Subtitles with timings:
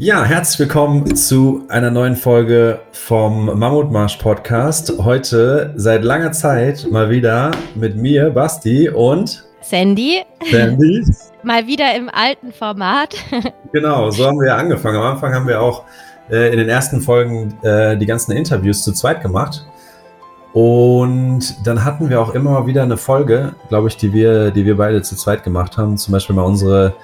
[0.00, 4.92] Ja, herzlich willkommen zu einer neuen Folge vom Mammutmarsch Podcast.
[4.96, 10.22] Heute seit langer Zeit mal wieder mit mir, Basti und Sandy.
[10.48, 11.04] Sandy.
[11.42, 13.16] mal wieder im alten Format.
[13.72, 14.98] genau, so haben wir angefangen.
[14.98, 15.82] Am Anfang haben wir auch
[16.30, 19.66] äh, in den ersten Folgen äh, die ganzen Interviews zu zweit gemacht.
[20.52, 24.64] Und dann hatten wir auch immer mal wieder eine Folge, glaube ich, die wir, die
[24.64, 25.96] wir beide zu zweit gemacht haben.
[25.96, 26.94] Zum Beispiel mal unsere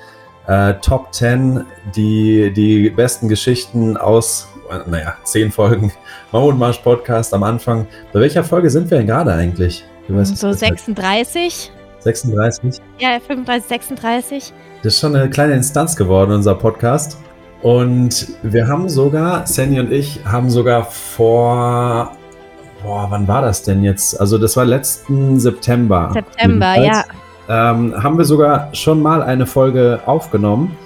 [0.47, 1.65] äh, Top 10,
[1.95, 5.93] die, die besten Geschichten aus, äh, naja, 10 Folgen
[6.33, 7.87] Mammutmarsch Podcast am Anfang.
[8.13, 9.85] Bei welcher Folge sind wir denn gerade eigentlich?
[10.09, 11.73] so 36.
[12.01, 12.83] 36?
[12.99, 14.53] Ja, 35, 36.
[14.83, 17.17] Das ist schon eine kleine Instanz geworden, unser Podcast.
[17.63, 22.15] Und wir haben sogar, Sandy und ich haben sogar vor,
[22.83, 24.21] boah, wann war das denn jetzt?
[24.21, 26.11] Also das war letzten September.
[26.13, 27.05] September, ja
[27.49, 30.77] ähm, haben wir sogar schon mal eine Folge aufgenommen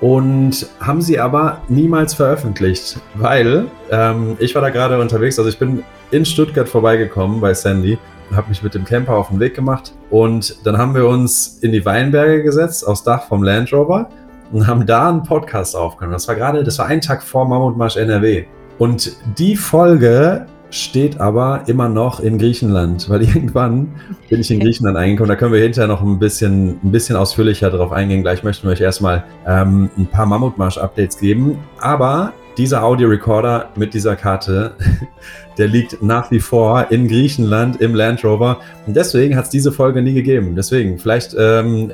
[0.00, 5.58] und haben sie aber niemals veröffentlicht, weil ähm, ich war da gerade unterwegs, also ich
[5.58, 7.98] bin in Stuttgart vorbeigekommen bei Sandy,
[8.34, 11.72] habe mich mit dem Camper auf den Weg gemacht und dann haben wir uns in
[11.72, 14.08] die Weinberge gesetzt, aufs Dach vom Land Rover
[14.52, 16.12] und haben da einen Podcast aufgenommen.
[16.14, 18.44] Das war gerade, das war ein Tag vor Mammutmarsch NRW.
[18.78, 23.94] Und die Folge steht aber immer noch in Griechenland, weil irgendwann
[24.28, 25.28] bin ich in Griechenland eingekommen.
[25.28, 28.22] Da können wir hinterher noch ein bisschen, ein bisschen ausführlicher darauf eingehen.
[28.22, 31.58] Gleich möchten wir euch erstmal ähm, ein paar Mammutmarsch-Updates geben.
[31.78, 34.74] Aber dieser Audio-Recorder mit dieser Karte,
[35.58, 38.58] der liegt nach wie vor in Griechenland im Land Rover.
[38.86, 40.56] Und deswegen hat es diese Folge nie gegeben.
[40.56, 41.92] Deswegen, vielleicht ähm,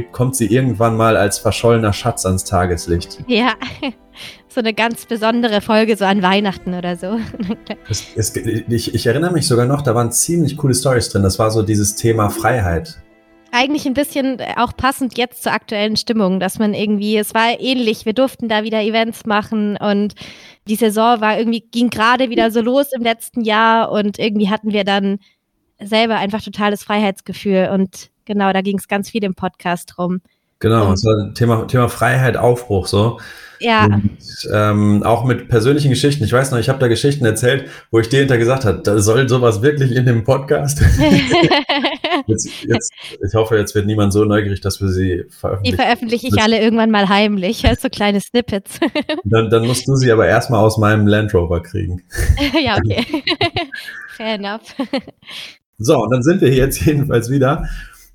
[0.00, 3.18] kommt sie irgendwann mal als verschollener Schatz ans Tageslicht.
[3.26, 3.52] Ja,
[4.48, 7.18] so eine ganz besondere Folge, so an Weihnachten oder so.
[7.88, 11.22] Es, es, ich, ich, erinnere mich sogar noch, da waren ziemlich coole Stories drin.
[11.22, 12.98] Das war so dieses Thema Freiheit.
[13.50, 18.06] Eigentlich ein bisschen auch passend jetzt zur aktuellen Stimmung, dass man irgendwie, es war ähnlich,
[18.06, 20.14] wir durften da wieder Events machen und
[20.68, 24.72] die Saison war irgendwie, ging gerade wieder so los im letzten Jahr und irgendwie hatten
[24.72, 25.18] wir dann
[25.78, 30.20] selber einfach totales Freiheitsgefühl und genau, da ging es ganz viel im Podcast drum.
[30.62, 33.18] Genau, war Thema, Thema Freiheit, Aufbruch so.
[33.58, 33.86] Ja.
[33.86, 34.18] Und,
[34.52, 36.22] ähm, auch mit persönlichen Geschichten.
[36.22, 38.98] Ich weiß noch, ich habe da Geschichten erzählt, wo ich dir hinter gesagt habe, da
[38.98, 40.80] soll sowas wirklich in dem Podcast.
[42.26, 42.92] jetzt, jetzt,
[43.26, 45.76] ich hoffe, jetzt wird niemand so neugierig, dass wir sie veröffentlichen.
[45.76, 48.78] Die veröffentliche ich alle irgendwann mal heimlich, so kleine Snippets.
[49.24, 52.02] dann, dann musst du sie aber erstmal aus meinem Land Rover kriegen.
[52.64, 53.04] ja, okay.
[54.16, 54.74] Fair enough.
[55.78, 57.68] So, und dann sind wir hier jetzt jedenfalls wieder.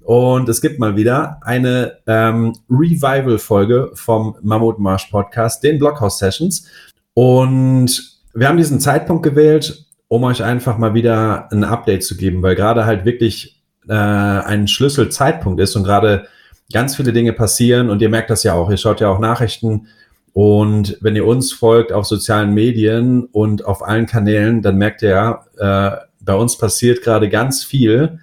[0.07, 6.66] Und es gibt mal wieder eine ähm, Revival-Folge vom Mammutmarsch Podcast, den Blockhouse Sessions.
[7.13, 12.41] Und wir haben diesen Zeitpunkt gewählt, um euch einfach mal wieder ein Update zu geben,
[12.41, 16.28] weil gerade halt wirklich äh, ein Schlüsselzeitpunkt ist und gerade
[16.72, 18.69] ganz viele Dinge passieren und ihr merkt das ja auch.
[18.69, 19.88] Ihr schaut ja auch Nachrichten
[20.31, 25.09] und wenn ihr uns folgt auf sozialen Medien und auf allen Kanälen, dann merkt ihr
[25.09, 28.19] ja, äh, bei uns passiert gerade ganz viel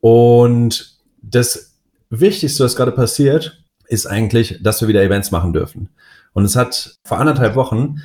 [0.00, 0.97] und
[1.30, 1.76] das
[2.10, 5.88] Wichtigste, was gerade passiert, ist eigentlich, dass wir wieder Events machen dürfen.
[6.32, 7.96] Und es hat vor anderthalb Wochen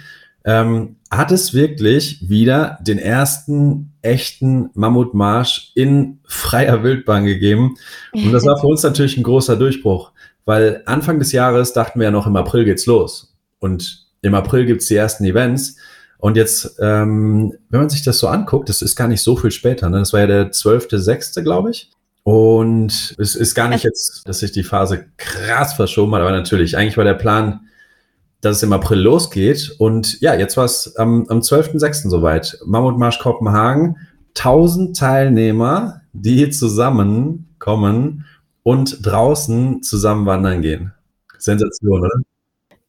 [0.45, 7.75] ähm, hat es wirklich wieder den ersten echten Mammutmarsch in freier Wildbahn gegeben.
[8.13, 10.11] Und das war für uns natürlich ein großer Durchbruch,
[10.45, 13.33] weil Anfang des Jahres dachten wir ja noch, im April geht's los.
[13.59, 15.77] Und im April gibt's die ersten Events.
[16.17, 19.51] Und jetzt, ähm, wenn man sich das so anguckt, das ist gar nicht so viel
[19.51, 19.89] später.
[19.89, 19.99] Ne?
[19.99, 21.91] Das war ja der 12.6., glaube ich.
[22.23, 26.77] Und es ist gar nicht jetzt, dass sich die Phase krass verschoben hat, aber natürlich,
[26.77, 27.67] eigentlich war der Plan,
[28.39, 29.75] dass es im April losgeht.
[29.77, 32.09] Und ja, jetzt war es am, am 12.06.
[32.09, 32.57] soweit.
[32.65, 33.97] Mammutmarsch Kopenhagen,
[34.37, 38.25] 1000 Teilnehmer, die zusammenkommen
[38.63, 40.93] und draußen zusammen wandern gehen.
[41.37, 42.21] Sensation, oder?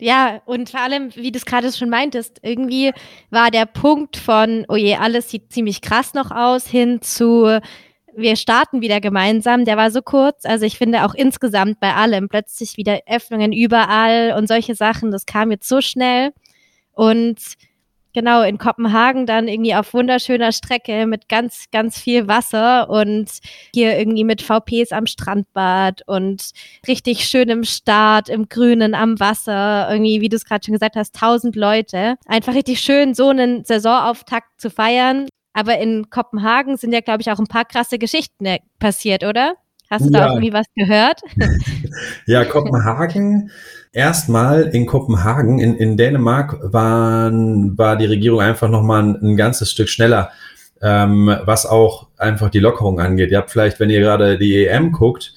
[0.01, 2.93] Ja, und vor allem, wie du es gerade schon meintest, irgendwie
[3.31, 7.61] war der Punkt von, oh je, alles sieht ziemlich krass noch aus, hin zu,
[8.17, 10.45] wir starten wieder gemeinsam, der war so kurz.
[10.45, 15.27] Also ich finde auch insgesamt bei allem plötzlich wieder Öffnungen überall und solche Sachen, das
[15.27, 16.33] kam jetzt so schnell.
[16.93, 17.39] Und
[18.15, 23.29] genau in Kopenhagen dann irgendwie auf wunderschöner Strecke mit ganz, ganz viel Wasser und
[23.75, 26.51] hier irgendwie mit VPs am Strandbad und
[26.87, 29.89] richtig schönem Start im Grünen am Wasser.
[29.91, 32.15] Irgendwie, wie du es gerade schon gesagt hast, tausend Leute.
[32.27, 35.27] Einfach richtig schön, so einen Saisonauftakt zu feiern.
[35.55, 39.55] Aber in Kopenhagen sind ja, glaube ich, auch ein paar krasse Geschichten äh, passiert, oder?
[39.89, 40.21] Hast du ja.
[40.21, 41.21] da irgendwie was gehört?
[42.27, 43.51] ja, Kopenhagen.
[43.93, 49.71] Erstmal in Kopenhagen, in, in Dänemark, waren, war die Regierung einfach nochmal ein, ein ganzes
[49.71, 50.33] Stück schneller,
[50.83, 53.31] ähm, was auch einfach die Lockerung angeht.
[53.31, 55.35] Ihr habt vielleicht, wenn ihr gerade die EM guckt,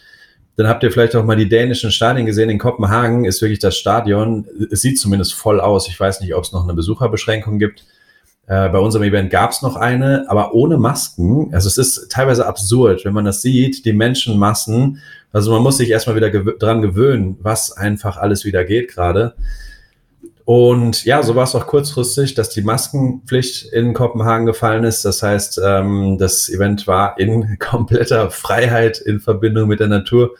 [0.55, 2.49] dann habt ihr vielleicht auch mal die dänischen Stadien gesehen.
[2.49, 5.87] In Kopenhagen ist wirklich das Stadion, es sieht zumindest voll aus.
[5.87, 7.85] Ich weiß nicht, ob es noch eine Besucherbeschränkung gibt.
[8.47, 11.53] Äh, bei unserem Event gab es noch eine, aber ohne Masken.
[11.53, 15.01] Also es ist teilweise absurd, wenn man das sieht, die Menschenmassen.
[15.33, 19.35] Also man muss sich erstmal wieder gew dran gewöhnen, was einfach alles wieder geht gerade.
[20.45, 25.03] Und ja, so war es auch kurzfristig, dass die Maskenpflicht in Kopenhagen gefallen ist.
[25.03, 30.35] Das heißt, ähm, das Event war in kompletter Freiheit in Verbindung mit der Natur.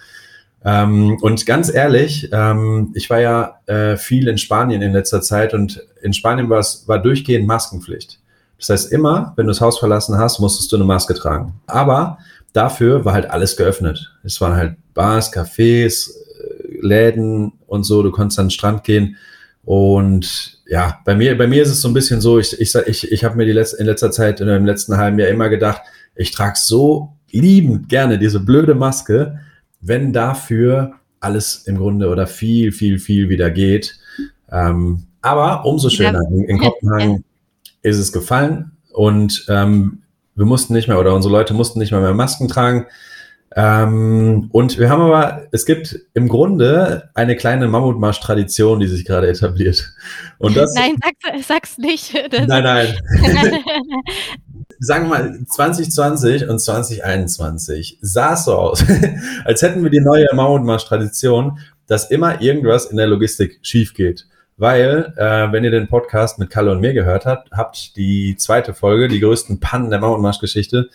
[0.63, 5.54] Ähm, und ganz ehrlich, ähm, ich war ja äh, viel in Spanien in letzter Zeit
[5.54, 8.19] und in Spanien war es war durchgehend Maskenpflicht.
[8.57, 11.54] Das heißt, immer, wenn du das Haus verlassen hast, musstest du eine Maske tragen.
[11.68, 12.18] Aber
[12.54, 14.12] dafür war halt alles geöffnet.
[14.24, 18.01] Es waren halt Bars, Cafés, äh, Läden und so.
[18.01, 19.15] Du konntest an den Strand gehen.
[19.63, 23.12] Und ja, bei mir, bei mir ist es so ein bisschen so, ich, ich, ich,
[23.12, 25.81] ich habe mir die letzte, in letzter Zeit, in dem letzten halben Jahr immer gedacht,
[26.15, 29.39] ich trage so liebend gerne diese blöde Maske,
[29.87, 33.99] wenn dafür alles im Grunde oder viel, viel, viel wieder geht.
[34.51, 37.23] Ähm, aber umso schöner, in, in Kopenhagen
[37.81, 40.03] ist es gefallen und ähm,
[40.35, 42.85] wir mussten nicht mehr oder unsere Leute mussten nicht mehr mehr Masken tragen.
[43.55, 49.27] Ähm, und wir haben aber, es gibt im Grunde eine kleine Mammutmarsch-Tradition, die sich gerade
[49.27, 49.93] etabliert.
[50.37, 52.13] Und das, nein, sag's, sag's nicht.
[52.31, 52.93] Das nein, nein.
[54.79, 58.83] Sagen wir mal, 2020 und 2021 sah es so aus,
[59.45, 64.27] als hätten wir die neue Mammutmarsch-Tradition, dass immer irgendwas in der Logistik schief geht.
[64.57, 68.74] Weil, äh, wenn ihr den Podcast mit Kalle und mir gehört habt, habt die zweite
[68.74, 70.89] Folge, die größten Pannen der Mammutmarsch-Geschichte,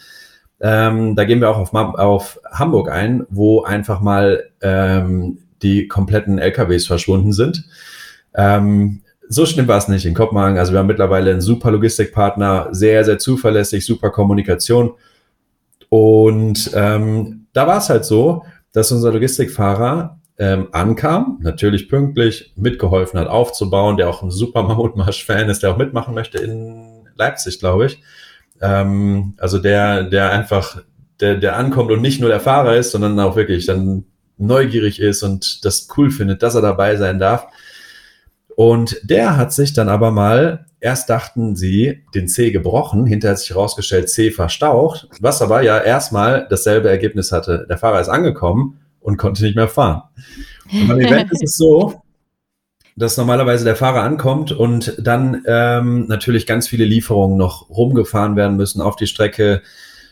[0.61, 6.39] ähm, da gehen wir auch auf, auf, Hamburg ein, wo einfach mal ähm, die kompletten
[6.39, 7.65] LKWs verschwunden sind.
[8.35, 10.59] Ähm, so schlimm war es nicht in Kopenhagen.
[10.59, 14.95] Also wir haben mittlerweile einen super Logistikpartner, sehr, sehr zuverlässig, super Kommunikation.
[15.89, 23.21] Und ähm, da war es halt so, dass unser Logistikfahrer ähm, ankam, natürlich pünktlich, mitgeholfen
[23.21, 27.87] hat aufzubauen, der auch ein super Mammutmarsch-Fan ist, der auch mitmachen möchte in Leipzig, glaube
[27.87, 28.03] ich.
[28.61, 30.83] Ähm, also der, der einfach,
[31.21, 34.05] der, der ankommt und nicht nur der Fahrer ist, sondern auch wirklich dann
[34.39, 37.47] neugierig ist und das cool findet, dass er dabei sein darf.
[38.57, 43.41] Und der hat sich dann aber mal, erst dachten sie, den C gebrochen, hinterher hat
[43.41, 47.67] sich herausgestellt, C verstaucht, was aber ja erstmal dasselbe Ergebnis hatte.
[47.69, 50.03] Der Fahrer ist angekommen und konnte nicht mehr fahren.
[50.71, 52.03] Und beim Event ist es so,
[52.97, 58.57] dass normalerweise der Fahrer ankommt und dann ähm, natürlich ganz viele Lieferungen noch rumgefahren werden
[58.57, 59.63] müssen auf die Strecke,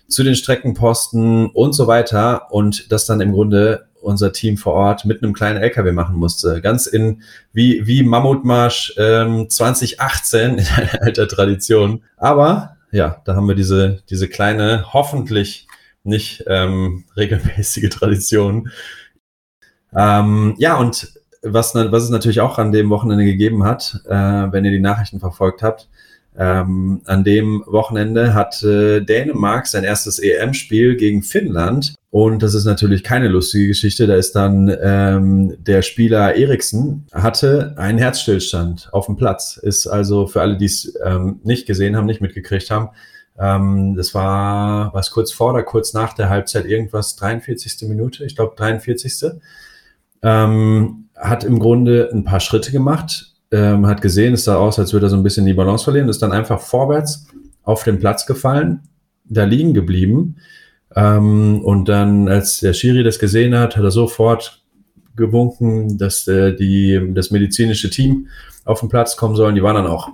[0.08, 5.04] zu den Streckenposten und so weiter und das dann im Grunde unser Team vor Ort
[5.04, 6.60] mit einem kleinen LKW machen musste.
[6.60, 10.66] Ganz in wie, wie Mammutmarsch ähm, 2018 in
[11.00, 12.02] alter Tradition.
[12.16, 15.66] Aber ja, da haben wir diese, diese kleine, hoffentlich
[16.02, 18.70] nicht ähm, regelmäßige Tradition.
[19.96, 21.12] Ähm, ja, und
[21.42, 25.20] was, was es natürlich auch an dem Wochenende gegeben hat, äh, wenn ihr die Nachrichten
[25.20, 25.88] verfolgt habt,
[26.38, 31.94] ähm, an dem Wochenende hat äh, Dänemark sein erstes EM-Spiel gegen Finnland.
[32.10, 34.06] Und das ist natürlich keine lustige Geschichte.
[34.06, 39.56] Da ist dann ähm, der Spieler Eriksen hatte einen Herzstillstand auf dem Platz.
[39.56, 42.90] Ist also für alle, die es ähm, nicht gesehen haben, nicht mitgekriegt haben,
[43.40, 47.88] ähm, das war was kurz vor oder kurz nach der Halbzeit, irgendwas 43.
[47.88, 49.40] Minute, ich glaube 43.
[50.22, 54.92] Ähm, hat im Grunde ein paar Schritte gemacht, ähm, hat gesehen, es sah aus, als
[54.92, 57.26] würde er so ein bisschen die Balance verlieren, ist dann einfach vorwärts
[57.62, 58.80] auf den Platz gefallen,
[59.24, 60.36] da liegen geblieben.
[60.94, 64.62] Ähm, und dann, als der Schiri das gesehen hat, hat er sofort
[65.16, 68.28] gewunken, dass äh, die, das medizinische Team
[68.64, 69.54] auf den Platz kommen sollen.
[69.54, 70.10] Die waren dann auch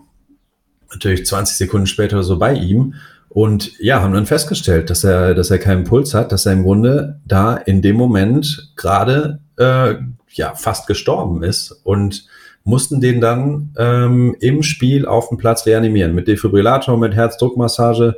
[0.90, 2.94] natürlich 20 Sekunden später so bei ihm
[3.28, 6.62] und ja, haben dann festgestellt, dass er, dass er keinen Puls hat, dass er im
[6.62, 9.94] Grunde da in dem Moment gerade äh,
[10.32, 12.26] ja fast gestorben ist und
[12.66, 16.14] mussten den dann ähm, im Spiel auf dem Platz reanimieren.
[16.16, 18.16] Mit Defibrillator, mit Herzdruckmassage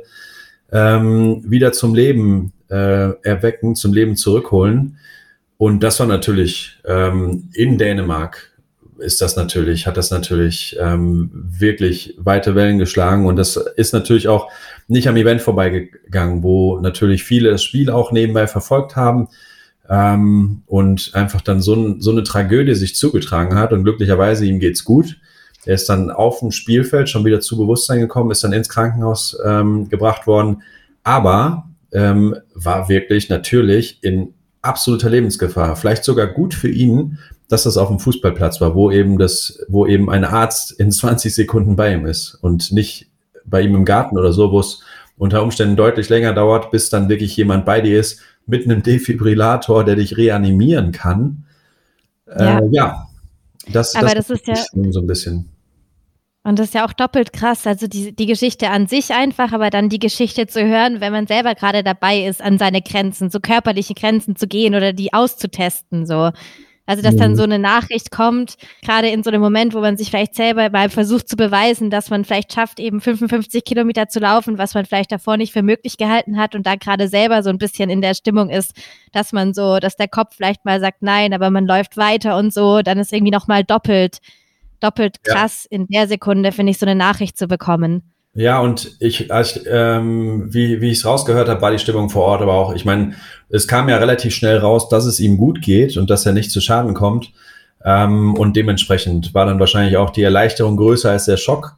[0.71, 4.97] ähm, wieder zum Leben äh, erwecken, zum Leben zurückholen.
[5.57, 8.47] Und das war natürlich ähm, in Dänemark
[8.97, 13.27] ist das natürlich, hat das natürlich ähm, wirklich weite Wellen geschlagen.
[13.27, 14.49] Und das ist natürlich auch
[14.87, 19.29] nicht am Event vorbeigegangen, wo natürlich viele das Spiel auch nebenbei verfolgt haben
[19.89, 24.85] ähm, und einfach dann so, so eine Tragödie sich zugetragen hat und glücklicherweise ihm geht's
[24.85, 25.17] gut.
[25.65, 29.37] Er ist dann auf dem Spielfeld schon wieder zu Bewusstsein gekommen, ist dann ins Krankenhaus
[29.45, 30.61] ähm, gebracht worden,
[31.03, 35.75] aber ähm, war wirklich natürlich in absoluter Lebensgefahr.
[35.75, 37.17] Vielleicht sogar gut für ihn,
[37.47, 41.33] dass das auf dem Fußballplatz war, wo eben das, wo eben ein Arzt in 20
[41.33, 43.07] Sekunden bei ihm ist und nicht
[43.43, 44.81] bei ihm im Garten oder so, wo es
[45.17, 49.83] unter Umständen deutlich länger dauert, bis dann wirklich jemand bei dir ist, mit einem Defibrillator,
[49.85, 51.45] der dich reanimieren kann.
[52.27, 53.07] Ja, äh, ja
[53.71, 55.49] das, Aber das, das ist ja so ein bisschen.
[56.43, 57.67] Und das ist ja auch doppelt krass.
[57.67, 61.27] Also die, die Geschichte an sich einfach, aber dann die Geschichte zu hören, wenn man
[61.27, 66.05] selber gerade dabei ist, an seine Grenzen, so körperliche Grenzen zu gehen oder die auszutesten.
[66.05, 66.31] So.
[66.89, 67.35] Also, dass dann mhm.
[67.35, 70.89] so eine Nachricht kommt, gerade in so einem Moment, wo man sich vielleicht selber mal
[70.89, 75.11] versucht zu beweisen, dass man vielleicht schafft, eben 55 Kilometer zu laufen, was man vielleicht
[75.11, 78.15] davor nicht für möglich gehalten hat und da gerade selber so ein bisschen in der
[78.15, 78.75] Stimmung ist,
[79.11, 82.51] dass man so, dass der Kopf vielleicht mal sagt, nein, aber man läuft weiter und
[82.51, 84.17] so, dann ist irgendwie nochmal doppelt,
[84.79, 85.77] doppelt krass ja.
[85.77, 88.01] in der Sekunde, finde ich, so eine Nachricht zu bekommen.
[88.33, 92.23] Ja, und ich, als, ähm, wie, wie ich es rausgehört habe, war die Stimmung vor
[92.25, 93.13] Ort aber auch, ich meine,
[93.49, 96.51] es kam ja relativ schnell raus, dass es ihm gut geht und dass er nicht
[96.51, 97.31] zu Schaden kommt.
[97.83, 101.77] Ähm, und dementsprechend war dann wahrscheinlich auch die Erleichterung größer als der Schock.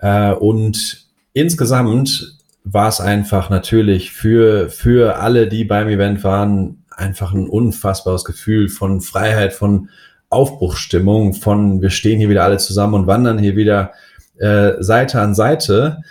[0.00, 7.32] Äh, und insgesamt war es einfach natürlich für, für alle, die beim Event waren, einfach
[7.32, 9.88] ein unfassbares Gefühl von Freiheit, von
[10.30, 13.92] Aufbruchsstimmung, von wir stehen hier wieder alle zusammen und wandern hier wieder
[14.38, 16.02] äh, Seite an Seite.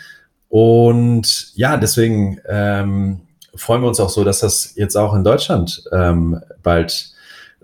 [0.50, 3.22] Und ja, deswegen ähm,
[3.56, 7.12] freuen wir uns auch so, dass das jetzt auch in Deutschland ähm, bald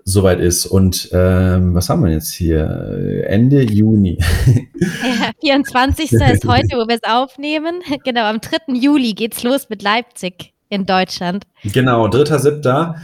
[0.04, 0.66] soweit ist.
[0.66, 3.24] Und ähm, was haben wir jetzt hier?
[3.26, 4.18] Ende Juni.
[5.02, 6.12] Ja, 24.
[6.12, 7.82] ist heute, wo wir es aufnehmen.
[8.04, 8.74] Genau, am 3.
[8.74, 11.44] Juli geht's los mit Leipzig in Deutschland.
[11.64, 12.94] Genau, 3.7.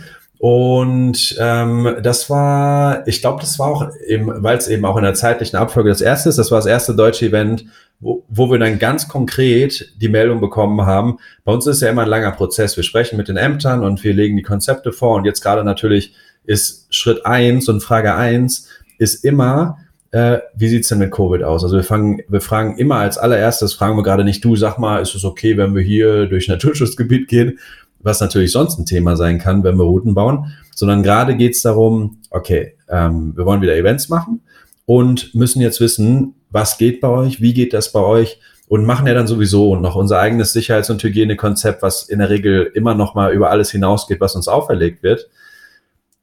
[0.42, 5.12] Und ähm, das war, ich glaube, das war auch, weil es eben auch in der
[5.12, 7.66] zeitlichen Abfolge das erste ist, das war das erste deutsche Event,
[8.00, 11.18] wo, wo wir dann ganz konkret die Meldung bekommen haben.
[11.44, 12.75] Bei uns ist ja immer ein langer Prozess.
[12.75, 15.16] Wir sprechen mit den Ämtern und wir legen die Konzepte vor.
[15.16, 16.14] Und jetzt gerade natürlich
[16.47, 18.66] ist Schritt eins und Frage eins
[18.97, 19.76] ist immer,
[20.11, 21.64] äh, wie sieht's denn mit Covid aus?
[21.64, 25.02] Also wir fangen, wir fragen immer als allererstes, fragen wir gerade nicht, du sag mal,
[25.02, 27.59] ist es okay, wenn wir hier durch Naturschutzgebiet gehen,
[28.02, 31.62] was natürlich sonst ein Thema sein kann, wenn wir Routen bauen, sondern gerade geht es
[31.62, 34.40] darum, okay, ähm, wir wollen wieder Events machen
[34.87, 39.07] und müssen jetzt wissen, was geht bei euch, wie geht das bei euch und machen
[39.07, 43.14] ja dann sowieso noch unser eigenes Sicherheits- und Hygienekonzept, was in der Regel immer noch
[43.14, 45.28] mal über alles hinausgeht, was uns auferlegt wird.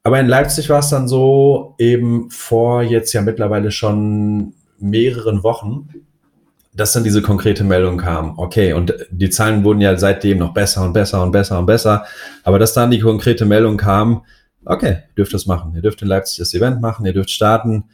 [0.03, 5.89] Aber in Leipzig war es dann so, eben vor jetzt ja mittlerweile schon mehreren Wochen,
[6.77, 8.37] dass dann diese konkrete Meldung kam.
[8.37, 12.05] Okay, und die Zahlen wurden ja seitdem noch besser und besser und besser und besser.
[12.43, 14.21] Aber dass dann die konkrete Meldung kam,
[14.63, 15.73] okay, ihr dürft das machen.
[15.75, 17.85] Ihr dürft in Leipzig das Event machen, ihr dürft starten.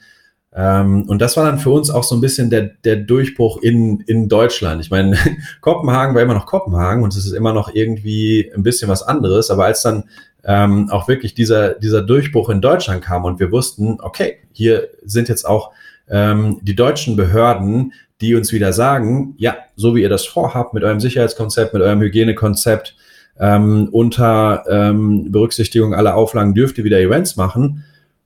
[0.56, 4.02] Ähm, und das war dann für uns auch so ein bisschen der, der Durchbruch in,
[4.02, 4.82] in Deutschland.
[4.82, 5.18] Ich meine,
[5.62, 9.50] Kopenhagen war immer noch Kopenhagen und es ist immer noch irgendwie ein bisschen was anderes.
[9.50, 10.04] Aber als dann
[10.44, 15.30] ähm, auch wirklich dieser, dieser Durchbruch in Deutschland kam und wir wussten, okay, hier sind
[15.30, 15.72] jetzt auch
[16.10, 20.84] ähm, die deutschen Behörden, die uns wieder sagen, ja, so wie ihr das vorhabt, mit
[20.84, 22.96] eurem Sicherheitskonzept, mit eurem Hygienekonzept,
[23.38, 27.84] ähm, unter ähm, Berücksichtigung aller Auflagen dürft ihr wieder Events machen.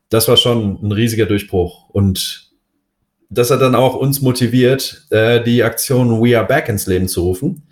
[0.09, 1.89] Das war schon ein riesiger Durchbruch.
[1.89, 2.51] Und
[3.29, 7.21] das hat dann auch uns motiviert, äh, die Aktion We Are Back ins Leben zu
[7.21, 7.63] rufen,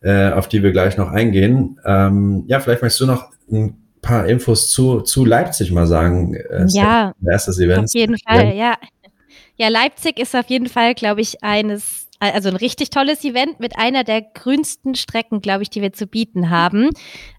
[0.00, 1.78] äh, auf die wir gleich noch eingehen.
[1.84, 6.34] Ähm, ja, vielleicht möchtest du noch ein paar Infos zu, zu Leipzig mal sagen.
[6.34, 7.84] Äh, ja, erstes Event.
[7.84, 8.76] Auf jeden Fall, ja.
[9.56, 13.78] Ja, Leipzig ist auf jeden Fall, glaube ich, eines also ein richtig tolles Event mit
[13.78, 16.90] einer der grünsten Strecken, glaube ich, die wir zu bieten haben.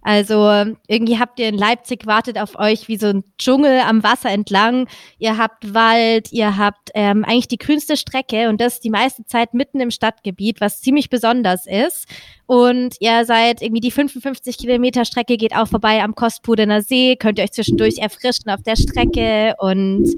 [0.01, 4.29] Also irgendwie habt ihr in Leipzig wartet auf euch wie so ein Dschungel am Wasser
[4.29, 4.87] entlang.
[5.17, 9.53] Ihr habt Wald, ihr habt ähm, eigentlich die grünste Strecke und das die meiste Zeit
[9.53, 12.05] mitten im Stadtgebiet, was ziemlich besonders ist.
[12.45, 17.39] Und ihr seid irgendwie die 55 Kilometer Strecke geht auch vorbei am Kostpudener See, könnt
[17.39, 20.15] ihr euch zwischendurch erfrischen auf der Strecke und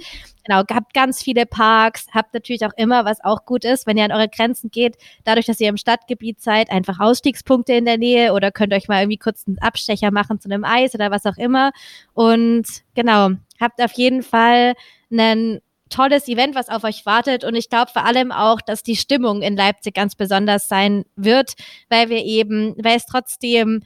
[0.49, 4.05] Genau, habt ganz viele Parks, habt natürlich auch immer, was auch gut ist, wenn ihr
[4.05, 8.33] an eure Grenzen geht, dadurch, dass ihr im Stadtgebiet seid, einfach Ausstiegspunkte in der Nähe
[8.33, 11.37] oder könnt euch mal irgendwie kurz einen Abstecher machen zu einem Eis oder was auch
[11.37, 11.71] immer.
[12.13, 12.65] Und
[12.95, 13.29] genau,
[13.61, 14.73] habt auf jeden Fall
[15.11, 15.59] einen
[15.91, 17.43] tolles Event, was auf euch wartet.
[17.43, 21.53] Und ich glaube vor allem auch, dass die Stimmung in Leipzig ganz besonders sein wird,
[21.89, 23.83] weil wir eben, weil es trotzdem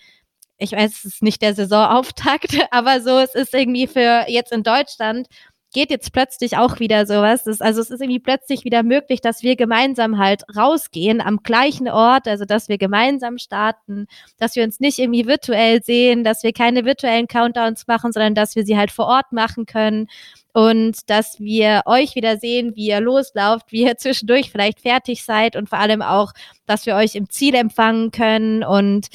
[0.60, 4.64] ich weiß, es ist nicht der Saisonauftakt, aber so, es ist irgendwie für jetzt in
[4.64, 5.28] Deutschland
[5.74, 7.44] geht jetzt plötzlich auch wieder sowas.
[7.44, 11.90] Das, also es ist irgendwie plötzlich wieder möglich, dass wir gemeinsam halt rausgehen am gleichen
[11.90, 16.54] Ort, also dass wir gemeinsam starten, dass wir uns nicht irgendwie virtuell sehen, dass wir
[16.54, 20.08] keine virtuellen Countdowns machen, sondern dass wir sie halt vor Ort machen können
[20.54, 25.56] und dass wir euch wieder sehen, wie ihr loslauft, wie ihr zwischendurch vielleicht fertig seid
[25.56, 26.32] und vor allem auch,
[26.68, 29.08] dass wir euch im Ziel empfangen können und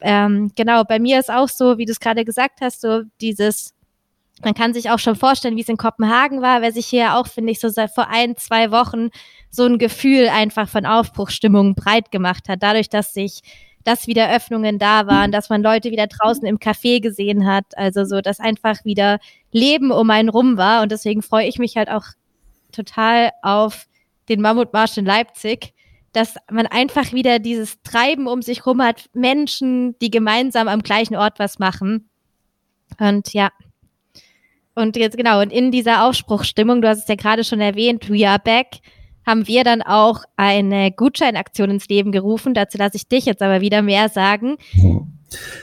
[0.00, 3.75] ähm, genau, bei mir ist auch so, wie du es gerade gesagt hast, so dieses
[4.42, 7.26] man kann sich auch schon vorstellen, wie es in Kopenhagen war, wer sich hier auch,
[7.26, 9.08] finde ich, so seit vor ein, zwei Wochen
[9.50, 12.62] so ein Gefühl einfach von Aufbruchsstimmung breit gemacht hat.
[12.62, 13.40] Dadurch, dass sich
[13.86, 17.66] dass wieder Öffnungen da waren, dass man Leute wieder draußen im Café gesehen hat.
[17.76, 19.20] Also so, dass einfach wieder
[19.52, 20.82] Leben um einen rum war.
[20.82, 22.04] Und deswegen freue ich mich halt auch
[22.72, 23.86] total auf
[24.28, 25.72] den Mammutmarsch in Leipzig,
[26.12, 31.14] dass man einfach wieder dieses Treiben um sich rum hat, Menschen, die gemeinsam am gleichen
[31.14, 32.10] Ort was machen.
[32.98, 33.50] Und ja.
[34.76, 38.28] Und jetzt genau, und in dieser Aufspruchsstimmung, du hast es ja gerade schon erwähnt, We
[38.28, 38.80] Are Back,
[39.26, 42.52] haben wir dann auch eine Gutscheinaktion ins Leben gerufen.
[42.52, 44.56] Dazu lasse ich dich jetzt aber wieder mehr sagen.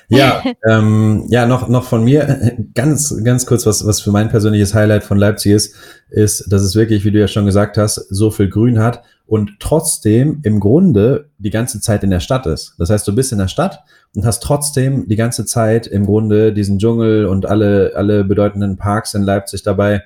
[0.09, 4.73] Ja, ähm, ja, noch, noch von mir ganz, ganz kurz, was, was für mein persönliches
[4.73, 5.75] Highlight von Leipzig ist,
[6.09, 9.51] ist, dass es wirklich, wie du ja schon gesagt hast, so viel Grün hat und
[9.59, 12.75] trotzdem im Grunde die ganze Zeit in der Stadt ist.
[12.77, 13.79] Das heißt, du bist in der Stadt
[14.15, 19.13] und hast trotzdem die ganze Zeit im Grunde diesen Dschungel und alle, alle bedeutenden Parks
[19.13, 20.03] in Leipzig dabei.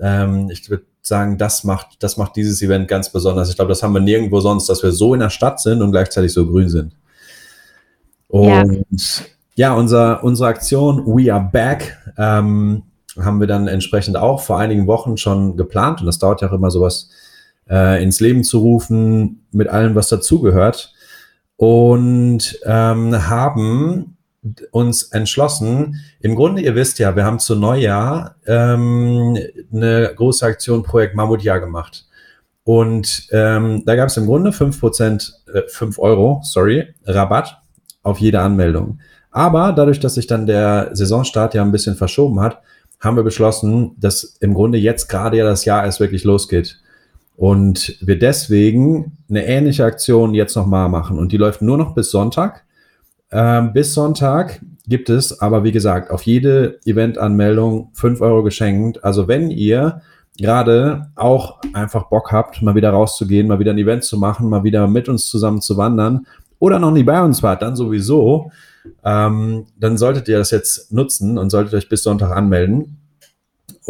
[0.00, 3.50] Ähm, ich würde sagen, das macht, das macht dieses Event ganz besonders.
[3.50, 5.90] Ich glaube, das haben wir nirgendwo sonst, dass wir so in der Stadt sind und
[5.90, 6.94] gleichzeitig so grün sind.
[8.28, 9.24] Und ja,
[9.56, 12.84] ja unser, unsere Aktion We Are Back ähm,
[13.18, 16.52] haben wir dann entsprechend auch vor einigen Wochen schon geplant und das dauert ja auch
[16.52, 17.10] immer sowas
[17.68, 20.94] äh, ins Leben zu rufen mit allem, was dazugehört
[21.60, 24.16] und ähm, haben
[24.70, 29.36] uns entschlossen, im Grunde, ihr wisst ja, wir haben zu Neujahr ähm,
[29.70, 32.06] eine große Aktion Projekt Mammutjahr gemacht.
[32.64, 37.58] Und ähm, da gab es im Grunde 5%, äh, 5 Euro, sorry, Rabatt
[38.02, 38.98] auf jede Anmeldung.
[39.30, 42.62] Aber dadurch, dass sich dann der Saisonstart ja ein bisschen verschoben hat,
[43.00, 46.80] haben wir beschlossen, dass im Grunde jetzt gerade ja das Jahr erst wirklich losgeht.
[47.40, 51.18] Und wir deswegen eine ähnliche Aktion jetzt nochmal machen.
[51.18, 52.66] Und die läuft nur noch bis Sonntag.
[53.32, 59.02] Ähm, bis Sonntag gibt es aber, wie gesagt, auf jede Eventanmeldung 5 Euro geschenkt.
[59.02, 60.02] Also wenn ihr
[60.36, 64.62] gerade auch einfach Bock habt, mal wieder rauszugehen, mal wieder ein Event zu machen, mal
[64.62, 66.26] wieder mit uns zusammen zu wandern
[66.58, 68.52] oder noch nie bei uns wart, dann sowieso,
[69.02, 72.99] ähm, dann solltet ihr das jetzt nutzen und solltet euch bis Sonntag anmelden.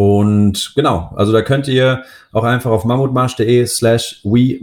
[0.00, 4.62] Und genau, also da könnt ihr auch einfach auf mammutmarsch.de slash we-r-back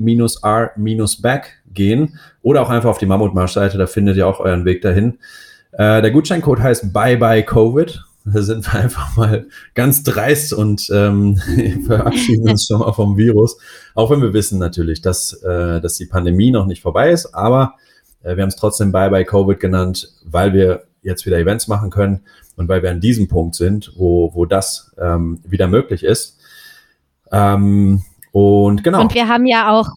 [1.71, 5.19] gehen oder auch einfach auf die Mammutmarsch-Seite, da findet ihr auch euren Weg dahin.
[5.73, 8.03] Äh, der Gutscheincode heißt Bye Bye Covid.
[8.25, 9.45] Da sind wir einfach mal
[9.75, 11.39] ganz dreist und ähm,
[11.85, 13.59] verabschieden uns schon mal vom Virus.
[13.93, 17.75] Auch wenn wir wissen natürlich, dass, äh, dass die Pandemie noch nicht vorbei ist, aber
[18.23, 21.89] äh, wir haben es trotzdem Bye Bye Covid genannt, weil wir jetzt wieder Events machen
[21.89, 22.21] können
[22.55, 26.37] und weil wir an diesem Punkt sind, wo, wo das ähm, wieder möglich ist.
[27.31, 29.01] Ähm, und genau.
[29.01, 29.89] Und wir haben ja auch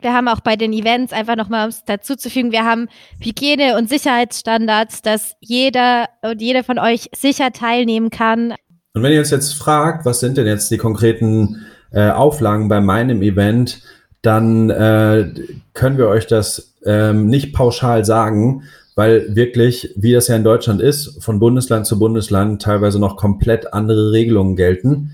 [0.00, 2.88] wir haben auch bei den Events einfach nochmal, um es dazuzufügen, wir haben
[3.18, 8.54] Hygiene- und Sicherheitsstandards, dass jeder und jede von euch sicher teilnehmen kann.
[8.92, 12.80] Und wenn ihr uns jetzt fragt, was sind denn jetzt die konkreten äh, Auflagen bei
[12.80, 13.82] meinem Event,
[14.22, 15.32] dann äh,
[15.72, 18.64] können wir euch das ähm, nicht pauschal sagen,
[18.96, 23.72] weil wirklich, wie das ja in Deutschland ist, von Bundesland zu Bundesland teilweise noch komplett
[23.72, 25.12] andere Regelungen gelten.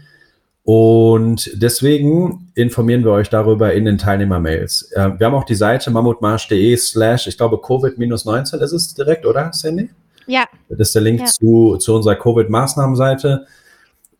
[0.64, 4.92] Und deswegen informieren wir euch darüber in den Teilnehmermails.
[4.92, 9.52] Äh, wir haben auch die Seite mammutmarsch.de slash, ich glaube, Covid-19 ist es direkt, oder,
[9.52, 9.90] Sandy?
[10.28, 10.44] Ja.
[10.68, 11.26] Das ist der Link ja.
[11.26, 13.46] zu, zu unserer Covid-Maßnahmenseite.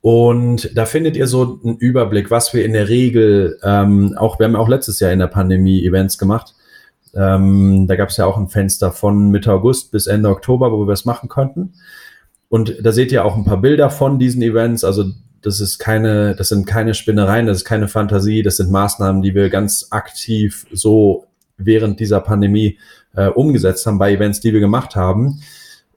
[0.01, 4.47] Und da findet ihr so einen Überblick, was wir in der Regel, ähm, auch, wir
[4.47, 6.57] haben auch letztes Jahr in der Pandemie Events gemacht.
[7.15, 10.87] Ähm, da gab es ja auch ein Fenster von Mitte August bis Ende Oktober, wo
[10.87, 11.75] wir es machen konnten.
[12.49, 14.85] Und da seht ihr auch ein paar Bilder von diesen Events.
[14.85, 15.05] Also
[15.43, 19.35] das ist keine, das sind keine Spinnereien, das ist keine Fantasie, das sind Maßnahmen, die
[19.35, 22.79] wir ganz aktiv so während dieser Pandemie
[23.15, 25.43] äh, umgesetzt haben bei Events, die wir gemacht haben.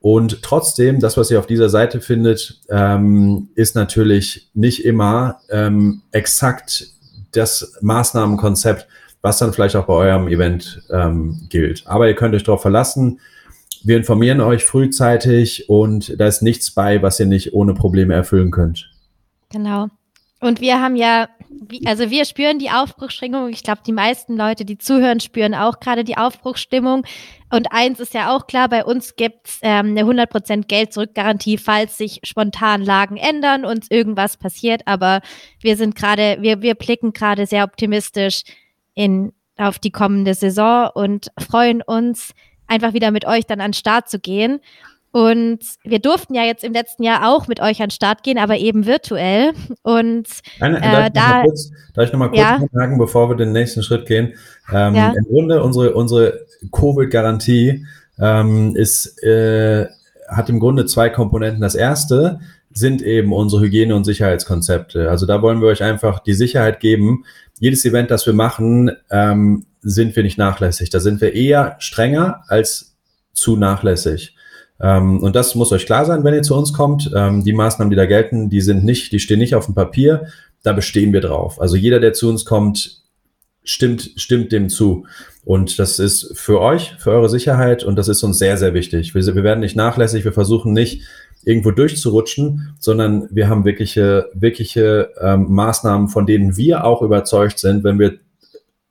[0.02, 6.04] Und trotzdem, das, was ihr auf dieser Seite findet, ähm, ist natürlich nicht immer ähm,
[6.12, 6.88] exakt
[7.32, 8.88] das Maßnahmenkonzept,
[9.26, 11.88] was dann vielleicht auch bei eurem Event ähm, gilt.
[11.88, 13.20] Aber ihr könnt euch darauf verlassen.
[13.84, 18.52] Wir informieren euch frühzeitig und da ist nichts bei, was ihr nicht ohne Probleme erfüllen
[18.52, 18.88] könnt.
[19.50, 19.88] Genau.
[20.42, 21.28] Und wir haben ja,
[21.86, 23.50] also wir spüren die Aufbruchsstimmung.
[23.50, 27.04] Ich glaube, die meisten Leute, die zuhören, spüren auch gerade die Aufbruchsstimmung.
[27.50, 31.98] Und eins ist ja auch klar, bei uns gibt es ähm, eine 100% Geld-Zurück-Garantie, falls
[31.98, 34.84] sich spontan Lagen ändern und irgendwas passiert.
[34.86, 35.22] Aber
[35.62, 38.44] wir sind gerade, wir, wir blicken gerade sehr optimistisch
[38.96, 42.32] in, auf die kommende Saison und freuen uns,
[42.68, 44.60] einfach wieder mit euch dann an den Start zu gehen.
[45.12, 48.38] Und wir durften ja jetzt im letzten Jahr auch mit euch an den Start gehen,
[48.38, 49.54] aber eben virtuell.
[49.82, 50.28] Und
[50.60, 52.60] Eine, äh, da, kurz, darf ich nochmal kurz ja.
[52.74, 54.34] sagen, bevor wir den nächsten Schritt gehen?
[54.74, 55.14] Ähm, ja.
[55.14, 57.86] Im Grunde unsere, unsere Covid-Garantie
[58.20, 59.88] ähm, ist, äh,
[60.28, 61.62] hat im Grunde zwei Komponenten.
[61.62, 62.42] Das erste
[62.76, 65.10] sind eben unsere Hygiene- und Sicherheitskonzepte.
[65.10, 67.24] Also da wollen wir euch einfach die Sicherheit geben.
[67.58, 70.90] Jedes Event, das wir machen, ähm, sind wir nicht nachlässig.
[70.90, 72.98] Da sind wir eher strenger als
[73.34, 74.36] zu nachlässig.
[74.82, 77.10] Ähm, und das muss euch klar sein, wenn ihr zu uns kommt.
[77.16, 80.28] Ähm, die Maßnahmen, die da gelten, die sind nicht, die stehen nicht auf dem Papier.
[80.62, 81.62] Da bestehen wir drauf.
[81.62, 83.04] Also jeder, der zu uns kommt,
[83.64, 85.06] stimmt, stimmt dem zu.
[85.46, 89.14] Und das ist für euch, für eure Sicherheit und das ist uns sehr, sehr wichtig.
[89.14, 91.04] Wir, wir werden nicht nachlässig, wir versuchen nicht
[91.46, 97.84] irgendwo durchzurutschen, sondern wir haben wirkliche, wirkliche ähm, Maßnahmen, von denen wir auch überzeugt sind,
[97.84, 98.16] wenn wir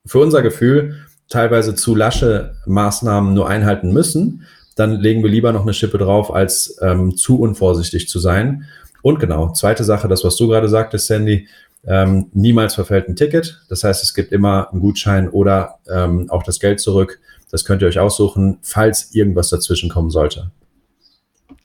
[0.06, 0.94] für unser Gefühl
[1.28, 6.34] teilweise zu lasche Maßnahmen nur einhalten müssen, dann legen wir lieber noch eine Schippe drauf,
[6.34, 8.64] als ähm, zu unvorsichtig zu sein.
[9.02, 11.48] Und genau, zweite Sache, das, was du gerade sagtest, Sandy,
[11.86, 13.60] ähm, niemals verfällt ein Ticket.
[13.68, 17.20] Das heißt, es gibt immer einen Gutschein oder ähm, auch das Geld zurück.
[17.50, 20.50] Das könnt ihr euch aussuchen, falls irgendwas dazwischen kommen sollte.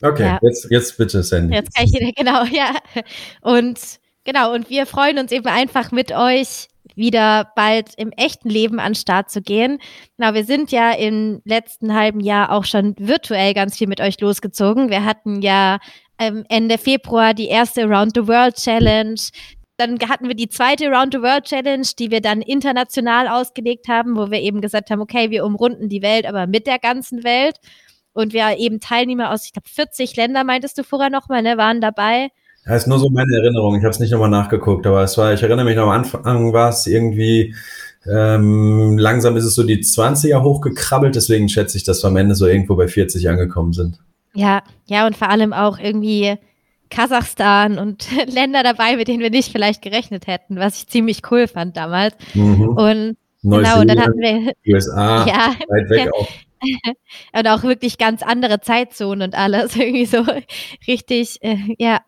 [0.02, 0.38] Okay, ja.
[0.42, 1.54] jetzt, jetzt bitte, Sandy.
[1.54, 2.76] Jetzt kann ich wieder, genau, ja.
[3.42, 3.78] Und
[4.24, 8.92] genau, und wir freuen uns eben einfach mit euch wieder bald im echten Leben an
[8.92, 9.78] den Start zu gehen.
[10.16, 14.20] Genau, wir sind ja im letzten halben Jahr auch schon virtuell ganz viel mit euch
[14.20, 14.90] losgezogen.
[14.90, 15.78] Wir hatten ja
[16.18, 19.20] ähm, Ende Februar die erste Around the World Challenge.
[19.76, 24.16] Dann hatten wir die zweite Around the World Challenge, die wir dann international ausgelegt haben,
[24.16, 27.56] wo wir eben gesagt haben, okay, wir umrunden die Welt, aber mit der ganzen Welt.
[28.12, 31.80] Und wir eben Teilnehmer aus, ich glaube, 40 Länder, meintest du vorher nochmal, ne, waren
[31.80, 32.28] dabei.
[32.66, 33.76] Das ist nur so meine Erinnerung.
[33.76, 36.52] Ich habe es nicht nochmal nachgeguckt, aber es war, ich erinnere mich noch am Anfang
[36.52, 37.54] war es irgendwie,
[38.06, 42.34] ähm, langsam ist es so die 20er hochgekrabbelt, deswegen schätze ich, dass wir am Ende
[42.34, 43.98] so irgendwo bei 40 angekommen sind.
[44.34, 46.36] Ja, ja, und vor allem auch irgendwie
[46.90, 51.48] Kasachstan und Länder dabei, mit denen wir nicht vielleicht gerechnet hätten, was ich ziemlich cool
[51.48, 52.14] fand damals.
[52.34, 52.68] Mhm.
[52.68, 56.28] Und genau, und dann hatten wir USA, ja, weit weg auch.
[57.32, 59.76] und auch wirklich ganz andere Zeitzonen und alles.
[59.76, 60.24] Irgendwie so
[60.86, 62.00] richtig, äh, ja.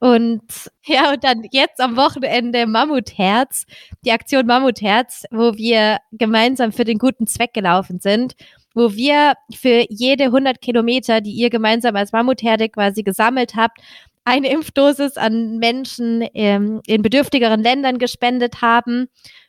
[0.00, 0.42] Und
[0.86, 3.64] ja, und dann jetzt am Wochenende Mammutherz,
[4.04, 8.34] die Aktion Mammutherz, wo wir gemeinsam für den guten Zweck gelaufen sind,
[8.74, 13.80] wo wir für jede 100 Kilometer, die ihr gemeinsam als Mammutherde quasi gesammelt habt,
[14.24, 19.08] eine Impfdosis an Menschen ähm, in bedürftigeren Ländern gespendet haben.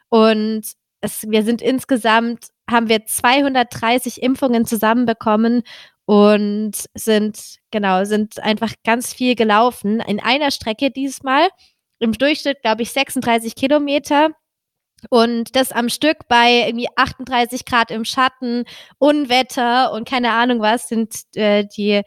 [0.09, 0.63] Und
[1.01, 5.63] es, wir sind insgesamt, haben wir 230 Impfungen zusammenbekommen
[6.05, 9.99] und sind, genau, sind einfach ganz viel gelaufen.
[9.99, 11.49] In einer Strecke diesmal.
[11.99, 14.29] Im Durchschnitt, glaube ich, 36 Kilometer.
[15.09, 18.65] Und das am Stück bei irgendwie 38 Grad im Schatten,
[18.97, 22.01] Unwetter und keine Ahnung was, sind äh, die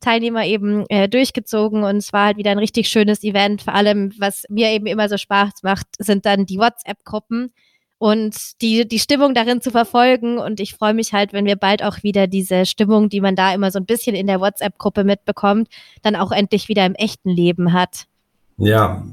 [0.00, 3.62] Teilnehmer eben äh, durchgezogen und es war halt wieder ein richtig schönes Event.
[3.62, 7.52] Vor allem, was mir eben immer so Spaß macht, sind dann die WhatsApp-Gruppen
[7.98, 10.38] und die, die Stimmung darin zu verfolgen.
[10.38, 13.52] Und ich freue mich halt, wenn wir bald auch wieder diese Stimmung, die man da
[13.52, 15.68] immer so ein bisschen in der WhatsApp-Gruppe mitbekommt,
[16.02, 18.06] dann auch endlich wieder im echten Leben hat.
[18.56, 19.04] Ja,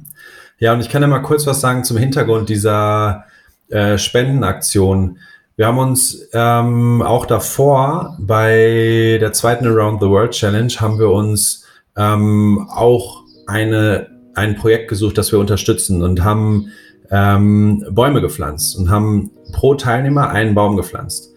[0.57, 3.25] ja, und ich kann ja mal kurz was sagen zum Hintergrund dieser
[3.69, 5.19] äh, Spendenaktion.
[5.57, 11.09] Wir haben uns ähm, auch davor bei der zweiten Around the World Challenge haben wir
[11.09, 16.71] uns ähm, auch eine, ein Projekt gesucht, das wir unterstützen und haben
[17.11, 21.33] ähm, Bäume gepflanzt und haben pro Teilnehmer einen Baum gepflanzt,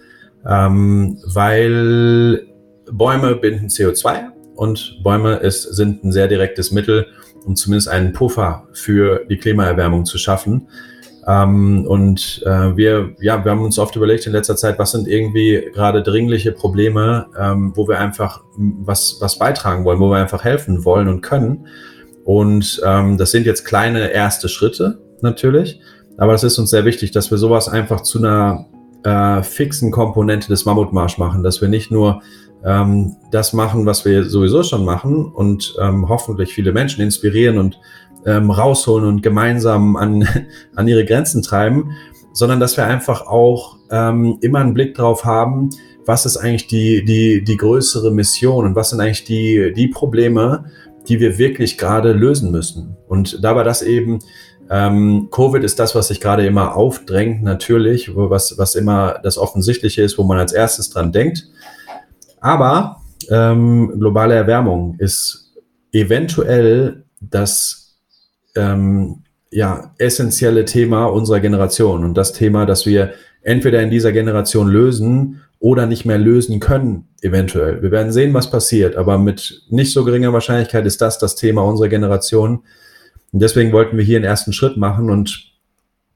[0.46, 2.46] ähm, weil
[2.90, 7.06] Bäume binden CO2 und Bäume ist, sind ein sehr direktes Mittel,
[7.44, 10.68] um zumindest einen Puffer für die Klimaerwärmung zu schaffen.
[11.26, 15.06] Ähm, und äh, wir, ja, wir haben uns oft überlegt in letzter Zeit, was sind
[15.06, 20.42] irgendwie gerade dringliche Probleme, ähm, wo wir einfach was, was beitragen wollen, wo wir einfach
[20.42, 21.66] helfen wollen und können.
[22.24, 25.80] Und ähm, das sind jetzt kleine erste Schritte natürlich,
[26.16, 28.66] aber es ist uns sehr wichtig, dass wir sowas einfach zu einer
[29.04, 32.22] äh, fixen Komponente des Mammutmarsch machen, dass wir nicht nur
[32.64, 37.78] ähm, das machen, was wir sowieso schon machen und ähm, hoffentlich viele Menschen inspirieren und
[38.26, 40.26] ähm, rausholen und gemeinsam an,
[40.74, 41.92] an ihre Grenzen treiben,
[42.32, 45.70] sondern dass wir einfach auch ähm, immer einen Blick drauf haben,
[46.04, 50.64] was ist eigentlich die, die, die größere Mission und was sind eigentlich die, die Probleme,
[51.06, 52.96] die wir wirklich gerade lösen müssen.
[53.08, 54.18] Und da war das eben,
[54.70, 60.02] ähm, Covid ist das, was sich gerade immer aufdrängt, natürlich, was, was immer das Offensichtliche
[60.02, 61.48] ist, wo man als erstes dran denkt.
[62.40, 65.52] Aber ähm, globale Erwärmung ist
[65.92, 67.96] eventuell das
[68.54, 74.68] ähm, ja, essentielle Thema unserer Generation und das Thema, das wir entweder in dieser Generation
[74.68, 77.82] lösen oder nicht mehr lösen können, eventuell.
[77.82, 81.62] Wir werden sehen, was passiert, aber mit nicht so geringer Wahrscheinlichkeit ist das das Thema
[81.62, 82.60] unserer Generation.
[83.32, 85.48] Und deswegen wollten wir hier einen ersten Schritt machen und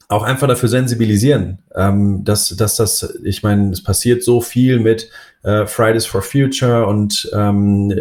[0.09, 5.09] auch einfach dafür sensibilisieren, ähm, dass, dass das, ich meine, es passiert so viel mit
[5.43, 7.93] äh, Fridays for Future und ähm,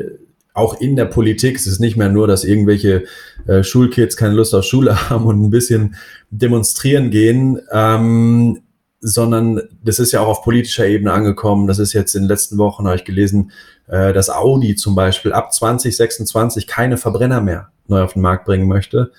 [0.53, 3.05] auch in der Politik es ist nicht mehr nur, dass irgendwelche
[3.47, 5.95] äh, Schulkids keine Lust auf Schule haben und ein bisschen
[6.29, 7.59] demonstrieren gehen.
[7.71, 8.61] Ähm,
[9.03, 11.65] sondern das ist ja auch auf politischer Ebene angekommen.
[11.65, 13.51] Das ist jetzt in den letzten Wochen, habe ich gelesen,
[13.87, 18.67] äh, dass Audi zum Beispiel ab 2026 keine Verbrenner mehr neu auf den Markt bringen
[18.67, 19.11] möchte.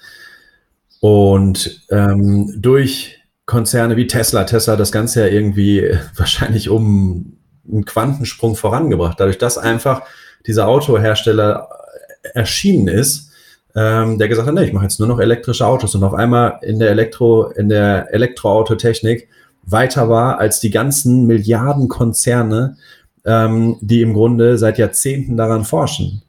[1.00, 7.36] Und ähm, durch Konzerne wie Tesla, Tesla hat das Ganze ja irgendwie wahrscheinlich um
[7.70, 10.02] einen Quantensprung vorangebracht, dadurch, dass einfach
[10.46, 11.68] dieser Autohersteller
[12.34, 13.30] erschienen ist,
[13.74, 16.58] ähm, der gesagt hat, nee, ich mache jetzt nur noch elektrische Autos und auf einmal
[16.62, 19.28] in der Elektro, in der Elektroautotechnik
[19.64, 22.76] weiter war als die ganzen Milliarden Konzerne,
[23.24, 26.22] ähm, die im Grunde seit Jahrzehnten daran forschen.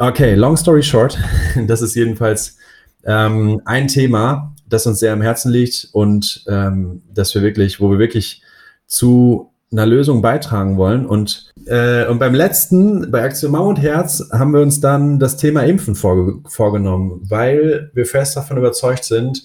[0.00, 1.18] Okay, long story short,
[1.66, 2.56] das ist jedenfalls
[3.04, 7.90] ähm, ein Thema, das uns sehr am Herzen liegt und ähm, dass wir wirklich, wo
[7.90, 8.40] wir wirklich
[8.86, 11.04] zu einer Lösung beitragen wollen.
[11.04, 15.64] Und, äh, und beim letzten, bei Aktion Mammut Herz, haben wir uns dann das Thema
[15.64, 19.42] Impfen vorge vorgenommen, weil wir fest davon überzeugt sind,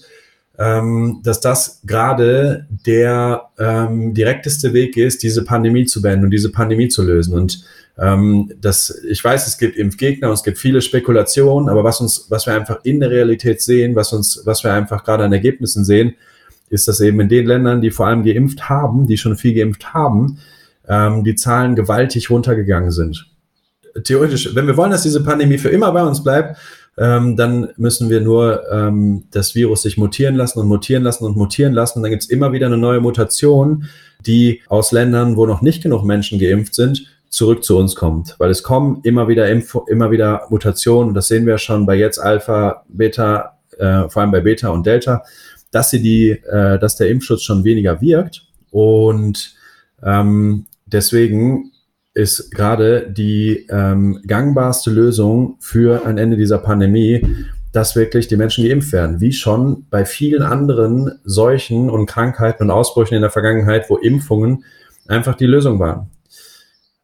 [0.56, 6.52] ähm, dass das gerade der ähm, direkteste Weg ist, diese Pandemie zu beenden und diese
[6.52, 7.34] Pandemie zu lösen.
[7.34, 7.64] Und
[7.98, 12.26] ähm, das, ich weiß, es gibt Impfgegner und es gibt viele Spekulationen, aber was uns,
[12.28, 15.84] was wir einfach in der Realität sehen, was uns, was wir einfach gerade an Ergebnissen
[15.84, 16.14] sehen,
[16.70, 19.94] ist, dass eben in den Ländern, die vor allem geimpft haben, die schon viel geimpft
[19.94, 20.38] haben,
[20.88, 23.26] ähm, die Zahlen gewaltig runtergegangen sind.
[24.02, 26.58] Theoretisch, wenn wir wollen, dass diese Pandemie für immer bei uns bleibt,
[26.96, 31.36] ähm, dann müssen wir nur ähm, das Virus sich mutieren lassen und mutieren lassen und
[31.36, 31.98] mutieren lassen.
[31.98, 33.84] Und dann gibt es immer wieder eine neue Mutation,
[34.26, 38.36] die aus Ländern, wo noch nicht genug Menschen geimpft sind, zurück zu uns kommt.
[38.38, 41.14] Weil es kommen immer wieder Info, immer wieder Mutationen.
[41.14, 45.24] Das sehen wir schon bei jetzt Alpha, Beta, äh, vor allem bei Beta und Delta,
[45.72, 48.46] dass sie die, äh, dass der Impfschutz schon weniger wirkt.
[48.70, 49.56] Und
[50.04, 51.72] ähm, deswegen
[52.14, 57.26] ist gerade die ähm, gangbarste Lösung für ein Ende dieser Pandemie,
[57.72, 59.20] dass wirklich die Menschen geimpft werden.
[59.20, 64.62] Wie schon bei vielen anderen Seuchen und Krankheiten und Ausbrüchen in der Vergangenheit, wo Impfungen
[65.08, 66.13] einfach die Lösung waren.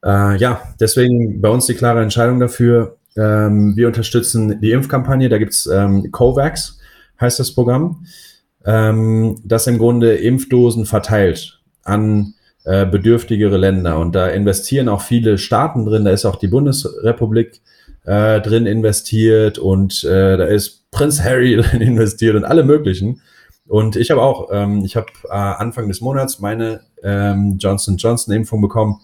[0.05, 2.97] Äh, ja, deswegen bei uns die klare Entscheidung dafür.
[3.17, 5.29] Ähm, wir unterstützen die Impfkampagne.
[5.29, 6.79] Da gibt's ähm, COVAX,
[7.21, 8.07] heißt das Programm,
[8.65, 12.35] ähm, das im Grunde Impfdosen verteilt an
[12.65, 13.99] äh, bedürftigere Länder.
[13.99, 16.05] Und da investieren auch viele Staaten drin.
[16.05, 17.61] Da ist auch die Bundesrepublik
[18.05, 23.21] äh, drin investiert und äh, da ist Prinz Harry drin investiert und alle möglichen.
[23.67, 28.35] Und ich habe auch, ähm, ich habe äh, Anfang des Monats meine ähm, Johnson Johnson
[28.35, 29.01] Impfung bekommen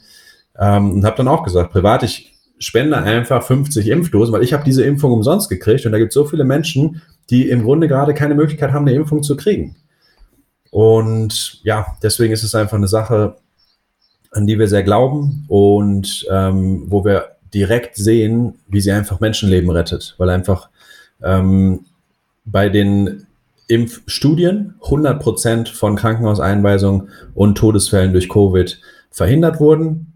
[0.58, 4.64] ähm, und habe dann auch gesagt, privat, ich spende einfach 50 Impfdosen, weil ich habe
[4.64, 8.14] diese Impfung umsonst gekriegt und da gibt es so viele Menschen, die im Grunde gerade
[8.14, 9.76] keine Möglichkeit haben, eine Impfung zu kriegen.
[10.70, 13.36] Und ja, deswegen ist es einfach eine Sache,
[14.30, 19.70] an die wir sehr glauben und ähm, wo wir direkt sehen, wie sie einfach Menschenleben
[19.70, 20.68] rettet, weil einfach
[21.22, 21.86] ähm,
[22.44, 23.26] bei den
[23.68, 30.12] Impfstudien 100 Prozent von Krankenhauseinweisungen und Todesfällen durch Covid verhindert wurden.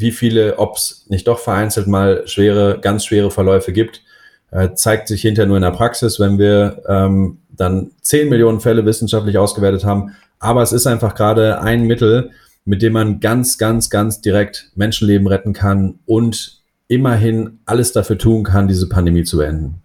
[0.00, 4.02] Wie viele, ob es nicht doch vereinzelt mal schwere, ganz schwere Verläufe gibt,
[4.50, 8.84] äh, zeigt sich hinterher nur in der Praxis, wenn wir ähm, dann 10 Millionen Fälle
[8.84, 10.16] wissenschaftlich ausgewertet haben.
[10.38, 12.30] Aber es ist einfach gerade ein Mittel,
[12.64, 18.42] mit dem man ganz, ganz, ganz direkt Menschenleben retten kann und immerhin alles dafür tun
[18.42, 19.82] kann, diese Pandemie zu beenden.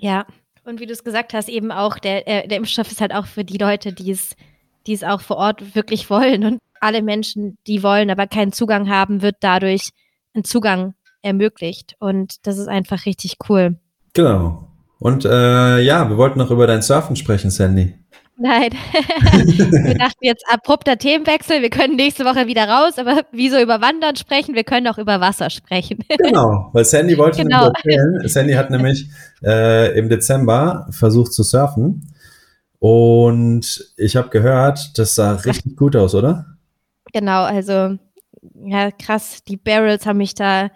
[0.00, 0.26] Ja,
[0.64, 3.26] und wie du es gesagt hast, eben auch, der, äh, der Impfstoff ist halt auch
[3.26, 4.36] für die Leute, die es,
[4.86, 6.44] die es auch vor Ort wirklich wollen.
[6.44, 9.90] Und alle Menschen, die wollen, aber keinen Zugang haben, wird dadurch
[10.34, 11.94] ein Zugang ermöglicht.
[11.98, 13.78] Und das ist einfach richtig cool.
[14.14, 14.68] Genau.
[14.98, 17.94] Und äh, ja, wir wollten noch über dein Surfen sprechen, Sandy.
[18.40, 18.70] Nein.
[19.32, 21.60] wir dachten jetzt abrupter Themenwechsel.
[21.60, 24.54] Wir können nächste Woche wieder raus, aber wieso über Wandern sprechen?
[24.54, 25.98] Wir können auch über Wasser sprechen.
[26.18, 27.66] genau, weil Sandy wollte genau.
[27.66, 28.28] erzählen.
[28.28, 29.08] Sandy hat nämlich
[29.44, 32.12] äh, im Dezember versucht zu surfen.
[32.78, 36.57] Und ich habe gehört, das sah richtig gut aus, oder?
[37.12, 37.98] Genau, also
[38.64, 39.42] ja, krass.
[39.44, 40.70] Die Barrels haben mich da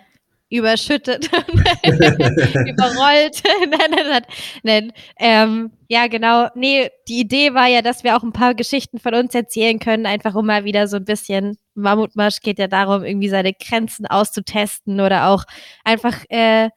[0.53, 1.31] überschüttet,
[1.83, 3.43] überrollt.
[3.71, 4.23] nein, nein,
[4.63, 4.93] nein.
[5.19, 6.49] Ähm, ja, genau.
[6.55, 10.05] Nee, die Idee war ja, dass wir auch ein paar Geschichten von uns erzählen können,
[10.05, 15.01] einfach um mal wieder so ein bisschen, Mammutmarsch geht ja darum, irgendwie seine Grenzen auszutesten
[15.01, 15.45] oder auch
[15.85, 16.69] einfach äh,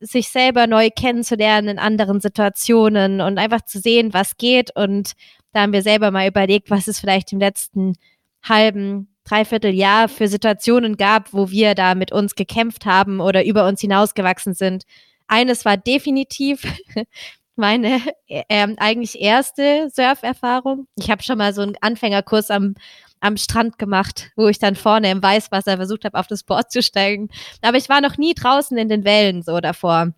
[0.00, 4.70] sich selber neu kennenzulernen in anderen Situationen und einfach zu sehen, was geht.
[4.76, 5.12] Und
[5.52, 7.94] da haben wir selber mal überlegt, was es vielleicht im letzten
[8.48, 13.80] halben Dreivierteljahr für Situationen gab, wo wir da mit uns gekämpft haben oder über uns
[13.80, 14.84] hinausgewachsen sind.
[15.26, 16.62] Eines war definitiv
[17.56, 18.44] meine äh,
[18.76, 20.86] eigentlich erste Surferfahrung.
[20.96, 22.74] Ich habe schon mal so einen Anfängerkurs am,
[23.20, 26.82] am Strand gemacht, wo ich dann vorne im Weißwasser versucht habe, auf das Board zu
[26.82, 27.28] steigen.
[27.62, 30.12] Aber ich war noch nie draußen in den Wellen so davor.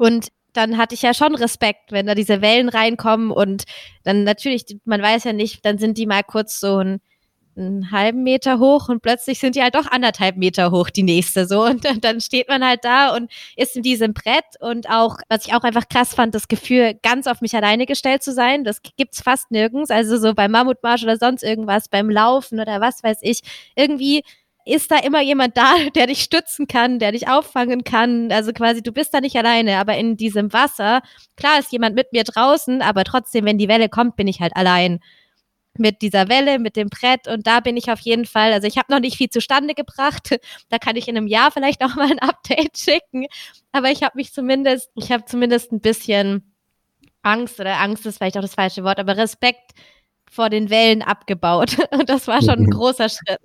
[0.00, 3.64] Und dann hatte ich ja schon Respekt, wenn da diese Wellen reinkommen und
[4.02, 7.00] dann natürlich, man weiß ja nicht, dann sind die mal kurz so ein
[7.56, 11.46] einen halben Meter hoch und plötzlich sind die halt doch anderthalb Meter hoch, die nächste
[11.46, 11.64] so.
[11.64, 15.54] Und dann, steht man halt da und ist in diesem Brett und auch, was ich
[15.54, 19.22] auch einfach krass fand, das Gefühl, ganz auf mich alleine gestellt zu sein, das gibt's
[19.22, 19.90] fast nirgends.
[19.90, 23.40] Also so beim Mammutmarsch oder sonst irgendwas, beim Laufen oder was weiß ich.
[23.76, 24.22] Irgendwie
[24.64, 28.30] ist da immer jemand da, der dich stützen kann, der dich auffangen kann.
[28.32, 31.02] Also quasi, du bist da nicht alleine, aber in diesem Wasser,
[31.36, 34.56] klar ist jemand mit mir draußen, aber trotzdem, wenn die Welle kommt, bin ich halt
[34.56, 35.00] allein
[35.78, 38.76] mit dieser Welle, mit dem Brett und da bin ich auf jeden Fall, also ich
[38.78, 40.36] habe noch nicht viel zustande gebracht,
[40.68, 43.26] da kann ich in einem Jahr vielleicht noch mal ein Update schicken,
[43.72, 46.54] aber ich habe mich zumindest, ich habe zumindest ein bisschen
[47.22, 49.72] Angst oder Angst ist vielleicht auch das falsche Wort, aber Respekt
[50.32, 51.76] vor den Wellen abgebaut.
[51.90, 52.70] Und das war schon ein mhm.
[52.70, 53.40] großer Schritt.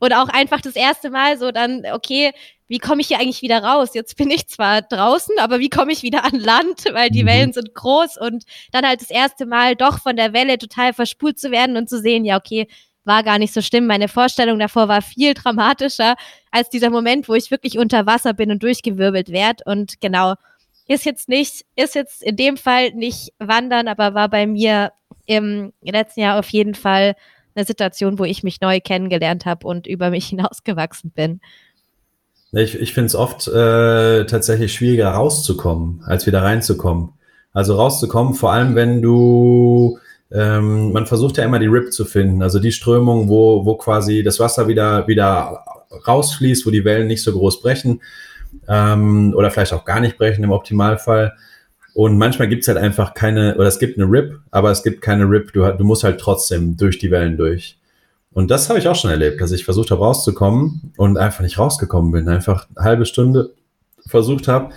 [0.00, 2.32] Und auch einfach das erste Mal so dann, okay,
[2.68, 3.90] wie komme ich hier eigentlich wieder raus?
[3.94, 6.84] Jetzt bin ich zwar draußen, aber wie komme ich wieder an Land?
[6.92, 7.28] Weil die mhm.
[7.28, 11.38] Wellen sind groß und dann halt das erste Mal doch von der Welle total verspult
[11.38, 12.68] zu werden und zu sehen, ja, okay,
[13.04, 13.86] war gar nicht so schlimm.
[13.86, 16.14] Meine Vorstellung davor war viel dramatischer
[16.50, 19.64] als dieser Moment, wo ich wirklich unter Wasser bin und durchgewirbelt werde.
[19.64, 20.34] Und genau,
[20.86, 24.92] ist jetzt nicht, ist jetzt in dem Fall nicht wandern, aber war bei mir
[25.26, 27.14] im letzten Jahr auf jeden Fall
[27.54, 31.40] eine Situation, wo ich mich neu kennengelernt habe und über mich hinausgewachsen bin.
[32.52, 37.10] Ich, ich finde es oft äh, tatsächlich schwieriger rauszukommen, als wieder reinzukommen.
[37.52, 39.98] Also rauszukommen, vor allem wenn du,
[40.30, 44.22] ähm, man versucht ja immer die Rip zu finden, also die Strömung, wo, wo quasi
[44.22, 45.64] das Wasser wieder, wieder
[46.06, 48.00] rausfließt, wo die Wellen nicht so groß brechen
[48.68, 51.34] ähm, oder vielleicht auch gar nicht brechen im Optimalfall.
[51.94, 55.02] Und manchmal gibt es halt einfach keine, oder es gibt eine Rip, aber es gibt
[55.02, 55.52] keine Rip.
[55.52, 57.77] Du, du musst halt trotzdem durch die Wellen durch.
[58.32, 61.58] Und das habe ich auch schon erlebt, dass ich versucht habe rauszukommen und einfach nicht
[61.58, 62.28] rausgekommen bin.
[62.28, 63.54] Einfach eine halbe Stunde
[64.06, 64.72] versucht habe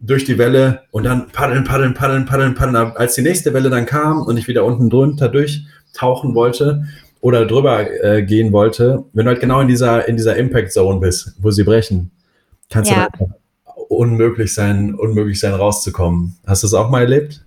[0.00, 2.76] durch die Welle und dann paddeln, paddeln, paddeln, paddeln, paddeln.
[2.96, 6.84] Als die nächste Welle dann kam und ich wieder unten drunter durchtauchen wollte
[7.20, 11.00] oder drüber äh, gehen wollte, wenn du halt genau in dieser, in dieser Impact Zone
[11.00, 12.10] bist, wo sie brechen,
[12.70, 13.08] kannst ja.
[13.18, 13.30] du
[13.88, 16.36] unmöglich sein, unmöglich sein, rauszukommen.
[16.46, 17.44] Hast du das auch mal erlebt?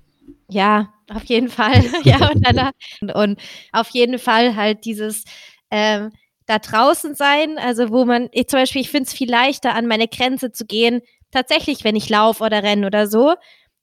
[0.49, 1.83] Ja, auf jeden Fall.
[2.03, 2.71] ja, und, dann,
[3.13, 3.39] und
[3.71, 5.23] auf jeden Fall halt dieses
[5.71, 6.11] ähm,
[6.45, 9.87] da draußen sein, also wo man, ich, zum Beispiel, ich finde es viel leichter, an
[9.87, 11.01] meine Grenze zu gehen,
[11.31, 13.33] tatsächlich, wenn ich laufe oder renne oder so,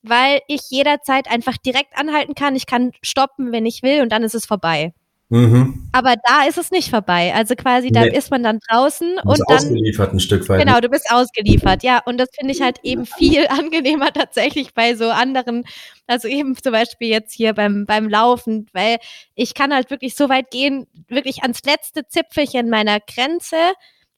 [0.02, 2.54] weil ich jederzeit einfach direkt anhalten kann.
[2.56, 4.92] Ich kann stoppen, wenn ich will, und dann ist es vorbei.
[5.32, 5.88] Mhm.
[5.92, 7.32] Aber da ist es nicht vorbei.
[7.32, 8.16] Also quasi, da nee.
[8.16, 9.56] ist man dann draußen und dann.
[9.58, 10.60] ausgeliefert ein Stück weit.
[10.60, 12.02] Genau, du bist ausgeliefert, ja.
[12.04, 15.64] Und das finde ich halt eben viel angenehmer tatsächlich bei so anderen,
[16.08, 18.98] also eben zum Beispiel jetzt hier beim, beim Laufen, weil
[19.36, 23.56] ich kann halt wirklich so weit gehen, wirklich ans letzte Zipfelchen meiner Grenze,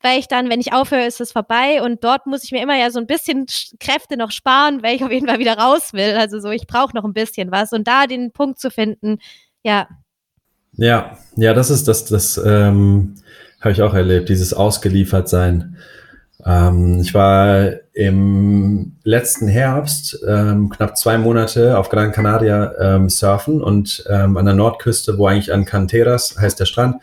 [0.00, 2.78] weil ich dann, wenn ich aufhöre, ist es vorbei und dort muss ich mir immer
[2.78, 3.44] ja so ein bisschen
[3.80, 6.16] Kräfte noch sparen, weil ich auf jeden Fall wieder raus will.
[6.16, 9.18] Also so, ich brauche noch ein bisschen was und da den Punkt zu finden,
[9.62, 9.88] ja,
[10.76, 13.14] ja, ja, das ist das, das ähm,
[13.60, 15.76] habe ich auch erlebt, dieses Ausgeliefertsein.
[16.44, 23.62] Ähm, ich war im letzten Herbst ähm, knapp zwei Monate auf Gran Canaria ähm, surfen
[23.62, 26.96] und ähm, an der Nordküste, wo eigentlich an Canteras heißt der Strand,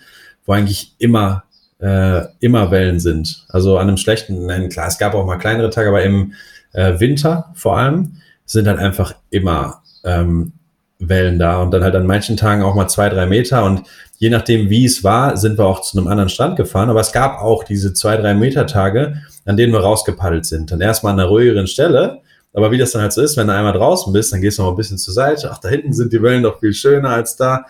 [0.46, 1.44] wo eigentlich immer
[1.80, 3.46] äh, immer Wellen sind.
[3.50, 6.34] Also an einem schlechten, nein, klar, es gab auch mal kleinere Tage, aber im
[6.74, 10.54] äh, Winter vor allem sind dann einfach immer ähm,
[11.00, 13.84] Wellen da und dann halt an manchen Tagen auch mal zwei, drei Meter und
[14.18, 16.90] je nachdem, wie es war, sind wir auch zu einem anderen Strand gefahren.
[16.90, 20.72] Aber es gab auch diese zwei, drei Meter Tage, an denen wir rausgepaddelt sind.
[20.72, 22.20] Dann erstmal an einer ruhigeren Stelle.
[22.54, 24.64] Aber wie das dann halt so ist, wenn du einmal draußen bist, dann gehst du
[24.64, 25.50] noch ein bisschen zur Seite.
[25.52, 27.66] Ach, da hinten sind die Wellen doch viel schöner als da.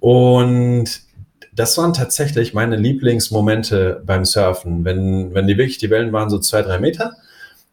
[0.00, 1.02] Und
[1.54, 6.38] das waren tatsächlich meine Lieblingsmomente beim Surfen, wenn, wenn die wirklich, die Wellen waren so
[6.38, 7.12] zwei, drei Meter.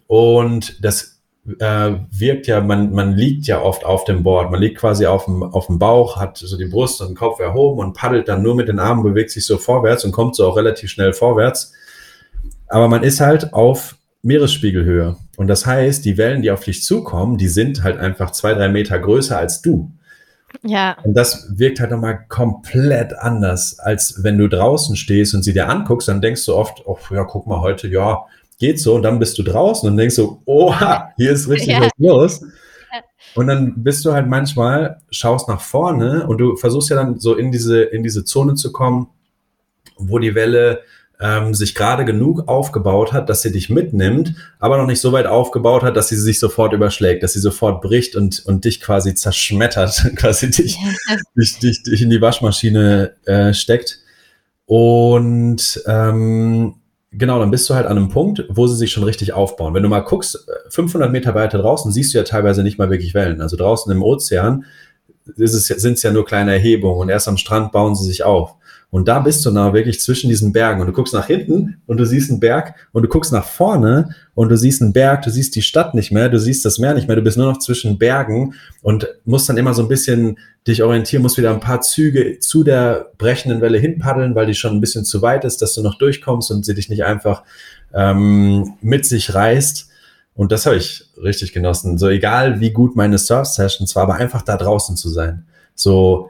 [0.06, 1.17] Und das
[1.60, 4.52] äh, wirkt ja, man, man liegt ja oft auf dem Board.
[4.52, 7.40] Man liegt quasi auf dem, auf dem Bauch, hat so die Brust und den Kopf
[7.40, 10.48] erhoben und paddelt dann nur mit den Armen, bewegt sich so vorwärts und kommt so
[10.48, 11.74] auch relativ schnell vorwärts.
[12.68, 15.16] Aber man ist halt auf Meeresspiegelhöhe.
[15.38, 18.68] Und das heißt, die Wellen, die auf dich zukommen, die sind halt einfach zwei, drei
[18.68, 19.92] Meter größer als du.
[20.64, 20.98] Ja.
[21.04, 25.70] Und das wirkt halt nochmal komplett anders, als wenn du draußen stehst und sie dir
[25.70, 28.26] anguckst, dann denkst du oft, oh ja, guck mal heute, ja,
[28.60, 31.82] geht so und dann bist du draußen und denkst so, oha, hier ist richtig ja.
[31.82, 32.42] was los.
[33.36, 37.36] Und dann bist du halt manchmal, schaust nach vorne und du versuchst ja dann so
[37.36, 39.10] in diese, in diese Zone zu kommen,
[39.98, 40.82] wo die Welle
[41.20, 45.26] ähm, sich gerade genug aufgebaut hat, dass sie dich mitnimmt, aber noch nicht so weit
[45.26, 49.16] aufgebaut hat, dass sie sich sofort überschlägt, dass sie sofort bricht und, und dich quasi
[49.16, 51.18] zerschmettert, quasi dich, ja.
[51.36, 54.00] dich, dich, dich in die Waschmaschine äh, steckt.
[54.66, 56.76] Und ähm,
[57.12, 59.74] genau, dann bist du halt an einem Punkt, wo sie sich schon richtig aufbauen.
[59.74, 63.14] Wenn du mal guckst, 500 Meter weiter draußen, siehst du ja teilweise nicht mal wirklich
[63.14, 63.42] Wellen.
[63.42, 64.66] Also draußen im Ozean
[65.36, 68.56] sind es ja nur kleine Erhebungen und erst am Strand bauen sie sich auf.
[68.90, 71.98] Und da bist du nah wirklich zwischen diesen Bergen und du guckst nach hinten und
[71.98, 75.30] du siehst einen Berg und du guckst nach vorne und du siehst einen Berg, du
[75.30, 77.60] siehst die Stadt nicht mehr, du siehst das Meer nicht mehr, du bist nur noch
[77.60, 81.82] zwischen Bergen und musst dann immer so ein bisschen dich orientieren, musst wieder ein paar
[81.82, 85.74] Züge zu der brechenden Welle hinpaddeln, weil die schon ein bisschen zu weit ist, dass
[85.74, 87.44] du noch durchkommst und sie dich nicht einfach
[87.94, 89.90] ähm, mit sich reißt.
[90.34, 91.98] Und das habe ich richtig genossen.
[91.98, 95.46] So egal wie gut meine Surf-Sessions war, aber einfach da draußen zu sein.
[95.74, 96.30] So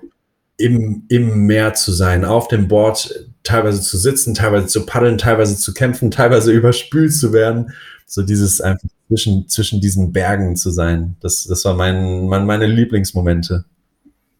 [0.57, 5.55] im, im Meer zu sein, auf dem Board teilweise zu sitzen, teilweise zu paddeln, teilweise
[5.55, 7.71] zu kämpfen, teilweise überspült zu werden.
[8.05, 11.15] So dieses einfach zwischen, zwischen diesen Bergen zu sein.
[11.19, 13.65] Das, das war mein, mein, meine Lieblingsmomente.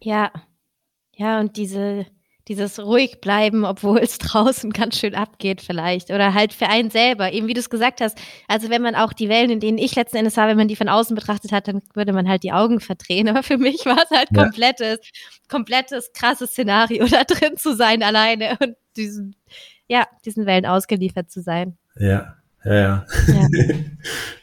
[0.02, 0.32] Ja,
[1.14, 2.06] ja, und diese,
[2.48, 6.10] dieses ruhig bleiben, obwohl es draußen ganz schön abgeht vielleicht.
[6.10, 8.18] Oder halt für einen selber, eben wie du es gesagt hast.
[8.48, 10.76] Also wenn man auch die Wellen, in denen ich letzten Endes war, wenn man die
[10.76, 13.28] von außen betrachtet hat, dann würde man halt die Augen verdrehen.
[13.28, 14.44] Aber für mich war es halt ja.
[14.44, 15.00] komplettes,
[15.50, 19.36] komplettes krasses Szenario, da drin zu sein alleine und diesen,
[19.88, 21.78] ja, diesen Wellen ausgeliefert zu sein.
[21.98, 22.34] Ja.
[22.66, 23.06] Ja, ja.
[23.28, 23.46] ja.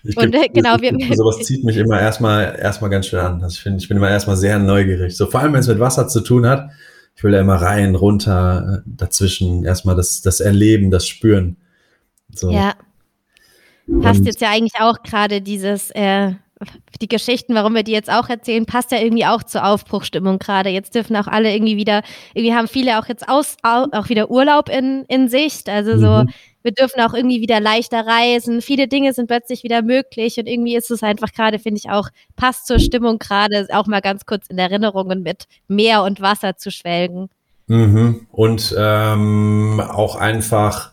[0.05, 3.43] ich und äh, genau, wir, sowas zieht mich immer erstmal erstmal ganz schön an.
[3.43, 5.15] Also ich finde, ich bin immer erstmal sehr neugierig.
[5.17, 6.71] So vor allem, wenn es mit Wasser zu tun hat,
[7.17, 11.57] ich will da immer rein, runter, äh, dazwischen, erstmal das, das Erleben, das Spüren.
[12.31, 12.51] So.
[12.51, 12.75] Ja.
[14.01, 16.33] Passt jetzt ja eigentlich auch gerade dieses, äh,
[17.01, 20.71] die Geschichten, warum wir die jetzt auch erzählen, passt ja irgendwie auch zur Aufbruchstimmung gerade.
[20.71, 22.03] Jetzt dürfen auch alle irgendwie wieder,
[22.35, 25.69] irgendwie haben viele auch jetzt aus, auch wieder Urlaub in, in Sicht.
[25.69, 26.31] Also so, mhm
[26.65, 28.63] wir dürfen auch irgendwie wieder leichter reisen.
[28.63, 32.09] Viele Dinge sind plötzlich wieder möglich und irgendwie ist es einfach gerade, finde ich auch,
[32.37, 36.71] passt zur Stimmung gerade, auch mal ganz kurz in Erinnerungen mit Meer und Wasser zu
[36.71, 37.29] schwelgen.
[37.67, 38.27] Mhm.
[38.33, 40.93] Und ähm, auch einfach,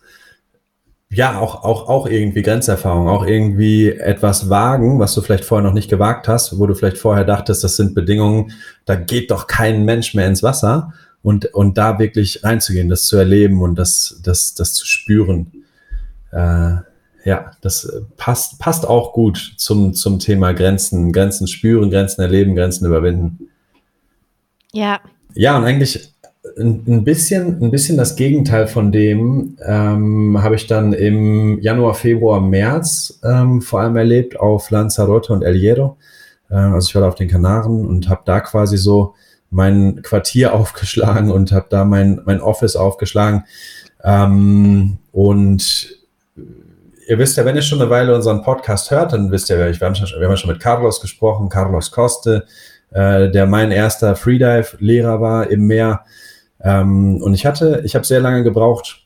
[1.11, 5.73] ja, auch, auch, auch irgendwie Grenzerfahrung, auch irgendwie etwas wagen, was du vielleicht vorher noch
[5.73, 8.53] nicht gewagt hast, wo du vielleicht vorher dachtest, das sind Bedingungen,
[8.85, 13.17] da geht doch kein Mensch mehr ins Wasser und, und da wirklich reinzugehen, das zu
[13.17, 15.51] erleben und das, das, das zu spüren
[16.31, 16.75] äh,
[17.23, 22.85] ja, das passt, passt auch gut zum, zum Thema Grenzen, Grenzen spüren, Grenzen erleben, Grenzen
[22.85, 23.49] überwinden.
[24.71, 24.99] Ja.
[25.35, 26.10] Ja, und eigentlich
[26.57, 32.41] ein, bisschen, ein bisschen das Gegenteil von dem ähm, habe ich dann im Januar, Februar,
[32.41, 35.97] März ähm, vor allem erlebt auf Lanzarote und El Hierro.
[36.49, 39.15] Äh, also ich war da auf den Kanaren und habe da quasi so
[39.49, 43.43] mein Quartier aufgeschlagen und habe da mein, mein Office aufgeschlagen.
[44.03, 45.97] Ähm, und
[47.07, 49.87] ihr wisst ja, wenn ihr schon eine Weile unseren Podcast hört, dann wisst ihr, wir
[49.87, 52.45] haben, schon, wir haben schon mit Carlos gesprochen, Carlos Coste,
[52.91, 56.05] äh, der mein erster Freedive-Lehrer war im Meer.
[56.63, 59.05] Ähm, und ich hatte, ich habe sehr lange gebraucht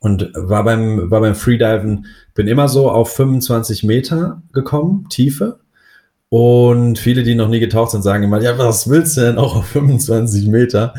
[0.00, 5.60] und war beim, war beim Freediven, bin immer so auf 25 Meter gekommen, Tiefe.
[6.28, 9.54] Und viele, die noch nie getaucht sind, sagen immer, ja, was willst du denn auch
[9.54, 10.92] auf 25 Meter?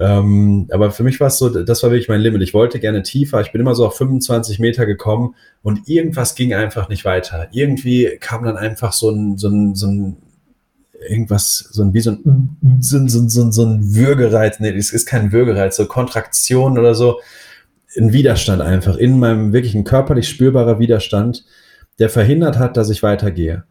[0.00, 2.42] Ähm, aber für mich war es so, das war wirklich mein Limit.
[2.42, 3.40] Ich wollte gerne tiefer.
[3.40, 7.46] Ich bin immer so auf 25 Meter gekommen und irgendwas ging einfach nicht weiter.
[7.52, 10.16] Irgendwie kam dann einfach so ein, so ein, so ein
[11.08, 14.60] irgendwas, so ein, wie so ein, so ein, so ein, so ein, so ein Würgereiz.
[14.60, 17.20] Nee, es ist kein Würgereiz, so Kontraktion oder so.
[17.96, 21.44] Ein Widerstand einfach in meinem wirklich ein körperlich spürbarer Widerstand,
[21.98, 23.64] der verhindert hat, dass ich weitergehe.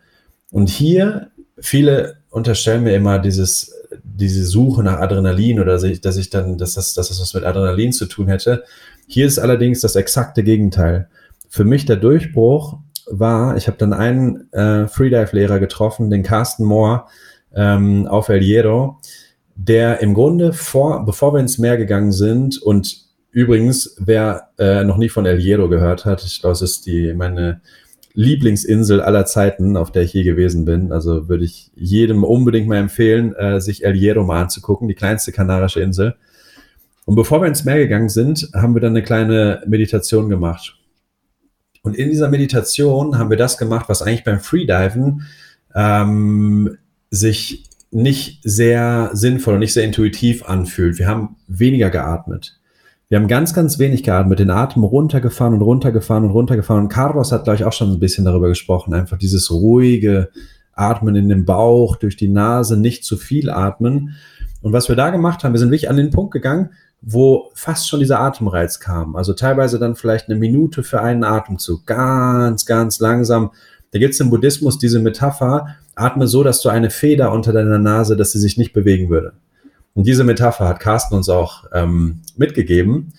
[0.52, 3.74] Und hier, viele unterstellen mir immer dieses,
[4.04, 7.34] diese Suche nach Adrenalin oder dass ich, dass ich dann, dass das, dass das was
[7.34, 8.64] mit Adrenalin zu tun hätte.
[9.08, 11.10] Hier ist allerdings das exakte Gegenteil.
[11.50, 12.78] Für mich der Durchbruch
[13.10, 17.06] war, ich habe dann einen äh, Freedive-Lehrer getroffen, den Carsten Moore
[17.56, 19.00] ähm, auf El Hierro,
[19.56, 24.98] der im Grunde vor, bevor wir ins Meer gegangen sind und übrigens, wer äh, noch
[24.98, 27.62] nie von El Hierro gehört hat, ich glaube, es ist die, meine
[28.14, 30.92] Lieblingsinsel aller Zeiten, auf der ich je gewesen bin.
[30.92, 35.32] Also würde ich jedem unbedingt mal empfehlen, äh, sich El Hierro mal anzugucken, die kleinste
[35.32, 36.16] kanarische Insel.
[37.06, 40.78] Und bevor wir ins Meer gegangen sind, haben wir dann eine kleine Meditation gemacht.
[41.84, 45.24] Und in dieser Meditation haben wir das gemacht, was eigentlich beim Freediven
[45.74, 46.78] ähm,
[47.10, 51.00] sich nicht sehr sinnvoll und nicht sehr intuitiv anfühlt.
[51.00, 52.60] Wir haben weniger geatmet.
[53.10, 56.84] Wir haben ganz, ganz wenig geatmet, den Atem runtergefahren und runtergefahren und runtergefahren.
[56.84, 58.94] Und Carlos hat, glaube ich, auch schon ein bisschen darüber gesprochen.
[58.94, 60.30] Einfach dieses ruhige
[60.74, 64.16] Atmen in den Bauch, durch die Nase, nicht zu viel atmen.
[64.62, 66.70] Und was wir da gemacht haben, wir sind wirklich an den Punkt gegangen,
[67.02, 69.16] wo fast schon dieser Atemreiz kam.
[69.16, 71.86] Also teilweise dann vielleicht eine Minute für einen Atemzug.
[71.88, 73.52] Ganz, ganz langsam.
[73.92, 77.80] Da gibt es im Buddhismus diese Metapher, atme so, dass du eine Feder unter deiner
[77.80, 79.34] Nase, dass sie sich nicht bewegen würde.
[79.94, 83.14] Und diese Metapher hat Carsten uns auch ähm, mitgegeben.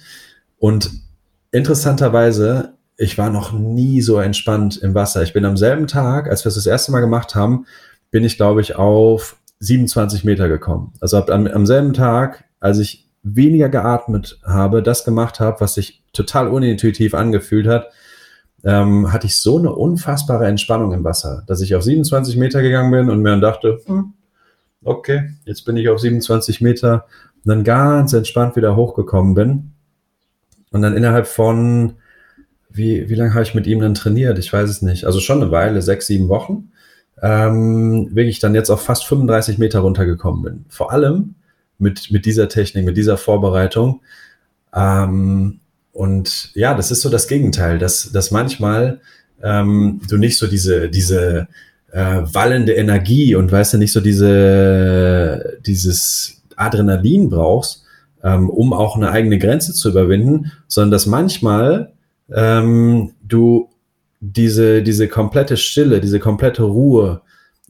[0.59, 0.91] Und
[1.51, 5.23] interessanterweise, ich war noch nie so entspannt im Wasser.
[5.23, 7.67] Ich bin am selben Tag, als wir es das erste Mal gemacht haben,
[8.11, 10.93] bin ich, glaube ich, auf 27 Meter gekommen.
[11.01, 16.03] Also am, am selben Tag, als ich weniger geatmet habe, das gemacht habe, was sich
[16.13, 17.89] total unintuitiv angefühlt hat,
[18.65, 22.91] ähm, hatte ich so eine unfassbare Entspannung im Wasser, dass ich auf 27 Meter gegangen
[22.91, 24.15] bin und mir dann dachte, hm,
[24.85, 27.07] okay, jetzt bin ich auf 27 Meter
[27.45, 29.73] und dann ganz entspannt wieder hochgekommen bin.
[30.71, 31.95] Und dann innerhalb von,
[32.71, 34.39] wie, wie lange habe ich mit ihm dann trainiert?
[34.39, 35.05] Ich weiß es nicht.
[35.05, 36.71] Also schon eine Weile, sechs, sieben Wochen,
[37.21, 40.65] ähm, wirklich dann jetzt auf fast 35 Meter runtergekommen bin.
[40.69, 41.35] Vor allem
[41.83, 44.01] mit, mit dieser Technik, mit dieser Vorbereitung.
[44.75, 45.61] Ähm,
[45.93, 49.01] und ja, das ist so das Gegenteil, dass, dass manchmal
[49.43, 51.49] ähm, du nicht so diese, diese
[51.93, 57.85] äh, wallende Energie und weißt du, nicht so diese, dieses Adrenalin brauchst,
[58.23, 61.93] ähm, um auch eine eigene Grenze zu überwinden, sondern dass manchmal
[62.33, 63.69] ähm, du
[64.21, 67.21] diese, diese komplette Stille, diese komplette Ruhe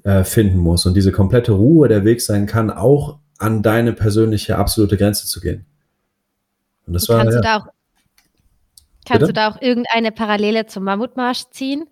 [0.05, 4.57] äh, finden musst und diese komplette Ruhe der Weg sein kann, auch an deine persönliche
[4.57, 5.67] absolute Grenze zu gehen.
[6.87, 7.41] Und das war, kannst ja.
[7.41, 7.67] du da auch,
[9.07, 11.85] kannst du da auch irgendeine Parallele zum Mammutmarsch ziehen?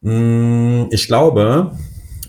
[0.00, 1.76] Mm, ich glaube,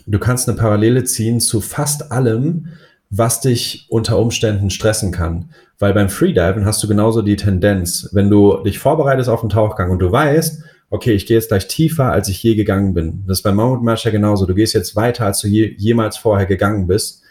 [0.05, 2.69] du kannst eine Parallele ziehen zu fast allem,
[3.09, 5.51] was dich unter Umständen stressen kann.
[5.79, 9.91] Weil beim Freediven hast du genauso die Tendenz, wenn du dich vorbereitest auf einen Tauchgang
[9.91, 13.23] und du weißt, okay, ich gehe jetzt gleich tiefer, als ich je gegangen bin.
[13.25, 14.45] Das ist beim Mountain March ja genauso.
[14.45, 17.23] Du gehst jetzt weiter, als du je, jemals vorher gegangen bist.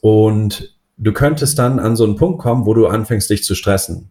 [0.00, 4.10] Und du könntest dann an so einen Punkt kommen, wo du anfängst, dich zu stressen.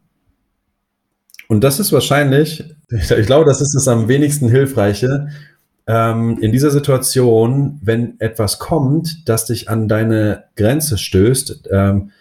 [1.48, 5.30] Und das ist wahrscheinlich, ich glaube, das ist das am wenigsten hilfreiche,
[5.88, 12.12] ähm, in dieser Situation, wenn etwas kommt, das dich an deine Grenze stößt, ähm,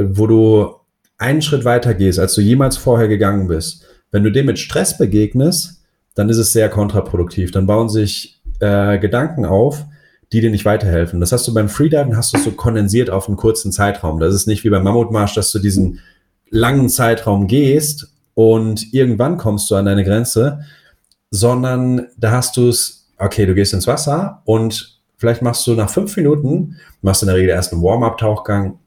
[0.00, 0.74] wo du
[1.16, 3.86] einen Schritt weiter gehst, als du jemals vorher gegangen bist.
[4.14, 5.82] Wenn du dem mit Stress begegnest,
[6.14, 7.50] dann ist es sehr kontraproduktiv.
[7.50, 9.86] Dann bauen sich äh, Gedanken auf,
[10.30, 11.18] die dir nicht weiterhelfen.
[11.18, 14.20] Das hast du beim Freediven, hast du so kondensiert auf einen kurzen Zeitraum.
[14.20, 15.98] Das ist nicht wie beim Mammutmarsch, dass du diesen
[16.48, 20.60] langen Zeitraum gehst und irgendwann kommst du an deine Grenze,
[21.32, 25.90] sondern da hast du es, okay, du gehst ins Wasser und vielleicht machst du nach
[25.90, 28.78] fünf Minuten, machst in der Regel erst einen Warm-up-Tauchgang,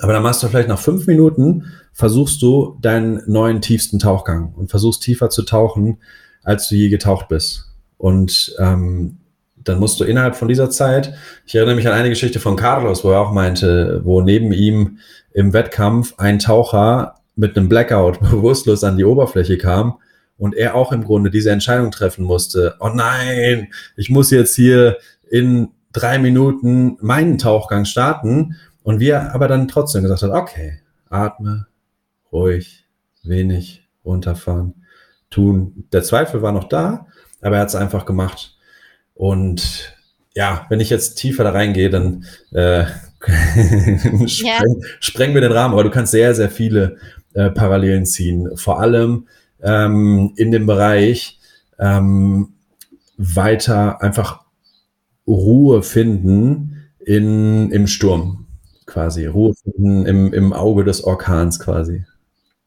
[0.00, 4.70] aber dann machst du vielleicht nach fünf Minuten, versuchst du deinen neuen tiefsten Tauchgang und
[4.70, 5.98] versuchst tiefer zu tauchen,
[6.42, 7.64] als du je getaucht bist.
[7.96, 9.18] Und ähm,
[9.56, 13.04] dann musst du innerhalb von dieser Zeit, ich erinnere mich an eine Geschichte von Carlos,
[13.04, 14.98] wo er auch meinte, wo neben ihm
[15.32, 19.98] im Wettkampf ein Taucher mit einem Blackout bewusstlos an die Oberfläche kam
[20.38, 24.98] und er auch im Grunde diese Entscheidung treffen musste, oh nein, ich muss jetzt hier
[25.28, 28.56] in drei Minuten meinen Tauchgang starten
[28.88, 30.80] und wir aber dann trotzdem gesagt hat, okay,
[31.10, 31.66] atme,
[32.32, 32.86] ruhig,
[33.22, 34.76] wenig, runterfahren,
[35.28, 35.84] tun.
[35.92, 37.06] Der Zweifel war noch da,
[37.42, 38.56] aber er hat es einfach gemacht.
[39.12, 39.94] Und
[40.34, 42.86] ja, wenn ich jetzt tiefer da reingehe, dann äh,
[44.26, 46.96] spreng, sprengen wir den Rahmen, aber du kannst sehr, sehr viele
[47.34, 48.56] äh, Parallelen ziehen.
[48.56, 49.28] Vor allem
[49.62, 51.38] ähm, in dem Bereich
[51.78, 52.54] ähm,
[53.18, 54.46] weiter einfach
[55.26, 58.46] Ruhe finden in, im Sturm
[58.88, 59.26] quasi.
[59.26, 62.04] Ruhe finden im, im Auge des Orkans quasi.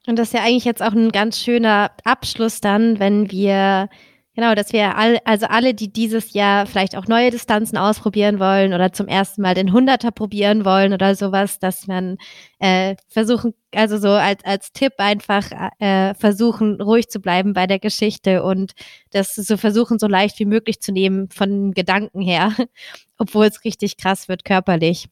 [0.07, 3.89] Und das ist ja eigentlich jetzt auch ein ganz schöner Abschluss dann, wenn wir
[4.33, 8.73] Genau, dass wir all, also alle, die dieses Jahr vielleicht auch neue Distanzen ausprobieren wollen
[8.73, 12.17] oder zum ersten Mal den Hunderter probieren wollen oder sowas, dass man
[12.59, 17.79] äh, versuchen, also so als, als Tipp einfach äh, versuchen, ruhig zu bleiben bei der
[17.79, 18.71] Geschichte und
[19.11, 22.53] das so versuchen, so leicht wie möglich zu nehmen von Gedanken her,
[23.17, 25.09] obwohl es richtig krass wird körperlich.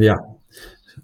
[0.00, 0.18] Ja,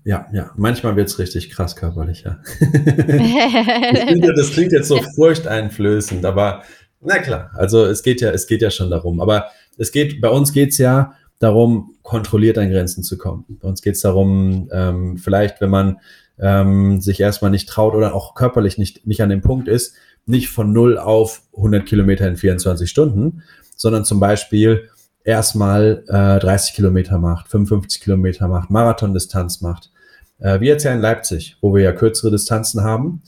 [0.05, 0.51] ja, ja.
[0.57, 2.39] Manchmal wird es richtig krass körperlich, ja.
[2.59, 6.63] finde, das klingt jetzt so furchteinflößend, aber
[7.01, 9.21] na klar, also es geht ja, es geht ja schon darum.
[9.21, 13.45] Aber es geht, bei uns geht es ja darum, kontrolliert an Grenzen zu kommen.
[13.61, 15.99] Bei uns geht es darum, ähm, vielleicht, wenn man
[16.39, 19.95] ähm, sich erstmal nicht traut oder auch körperlich nicht, nicht an dem Punkt ist,
[20.25, 23.43] nicht von 0 auf 100 Kilometer in 24 Stunden,
[23.77, 24.89] sondern zum Beispiel
[25.27, 29.91] erstmal äh, 30 Kilometer macht, 55 Kilometer macht, Marathondistanz macht.
[30.39, 33.23] Äh, wie jetzt ja in Leipzig, wo wir ja kürzere Distanzen haben.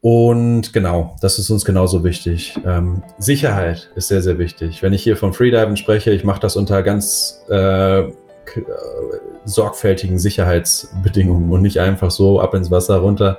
[0.00, 2.58] Und genau, das ist uns genauso wichtig.
[2.66, 4.82] Ähm, Sicherheit ist sehr, sehr wichtig.
[4.82, 8.12] Wenn ich hier von Freediven spreche, ich mache das unter ganz äh, äh,
[9.46, 13.38] sorgfältigen Sicherheitsbedingungen und nicht einfach so ab ins Wasser runter.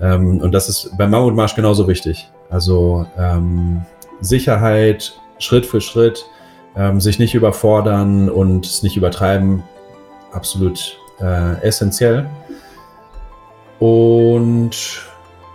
[0.00, 2.30] Ähm, und das ist beim Mammutmarsch genauso wichtig.
[2.48, 3.84] Also ähm,
[4.20, 6.24] Sicherheit, Schritt für Schritt,
[6.76, 9.62] ähm, sich nicht überfordern und es nicht übertreiben,
[10.32, 12.28] absolut äh, essentiell.
[13.78, 15.02] Und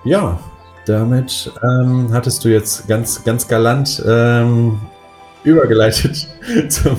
[0.04, 0.40] ja,
[0.86, 4.80] damit ähm, hattest du jetzt ganz, ganz galant ähm,
[5.44, 6.28] übergeleitet
[6.70, 6.98] zum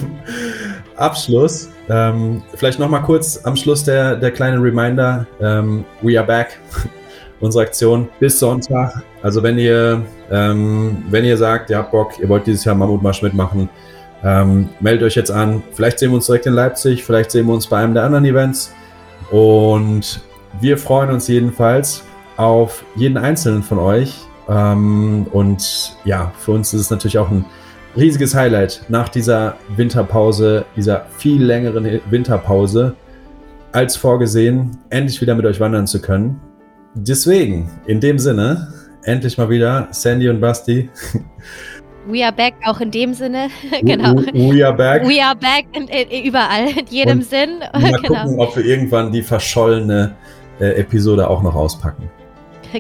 [0.97, 1.69] Abschluss.
[1.89, 5.27] Ähm, vielleicht nochmal kurz am Schluss der, der kleine Reminder.
[5.41, 6.59] Ähm, we are back.
[7.41, 9.03] Unsere Aktion bis Sonntag.
[9.21, 10.01] Also wenn ihr,
[10.31, 13.69] ähm, wenn ihr sagt, ihr habt Bock, ihr wollt dieses Jahr Mammutmarsch mitmachen,
[14.25, 15.63] ähm, meldet euch jetzt an.
[15.73, 18.25] Vielleicht sehen wir uns direkt in Leipzig, vielleicht sehen wir uns bei einem der anderen
[18.25, 18.73] Events.
[19.31, 20.21] Und
[20.61, 22.05] wir freuen uns jedenfalls
[22.37, 24.21] auf jeden einzelnen von euch.
[24.49, 27.45] Ähm, und ja, für uns ist es natürlich auch ein
[27.97, 32.95] riesiges Highlight nach dieser Winterpause, dieser viel längeren Winterpause,
[33.73, 36.41] als vorgesehen, endlich wieder mit euch wandern zu können.
[36.95, 40.91] Deswegen, in dem Sinne, endlich mal wieder Sandy und Basti.
[42.07, 43.49] We are back, auch in dem Sinne.
[43.83, 44.17] genau.
[44.33, 45.07] We are back.
[45.07, 47.61] We are back in, in, überall, in jedem und Sinn.
[47.73, 48.23] Mal genau.
[48.23, 50.15] gucken, ob wir irgendwann die verschollene
[50.61, 52.11] äh, Episode auch noch auspacken.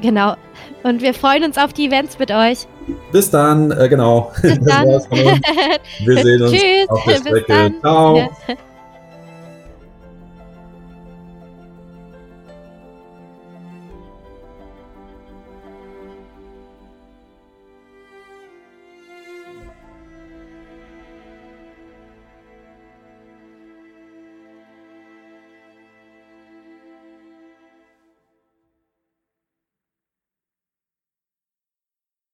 [0.01, 0.37] Genau.
[0.85, 2.67] Und wir freuen uns auf die Events mit euch.
[3.13, 4.33] Bis dann, äh, genau.
[4.41, 4.87] Bis dann.
[4.89, 6.89] wir sehen uns Tschüss.
[6.89, 7.75] auf der Strecke.
[7.83, 8.31] Ciao.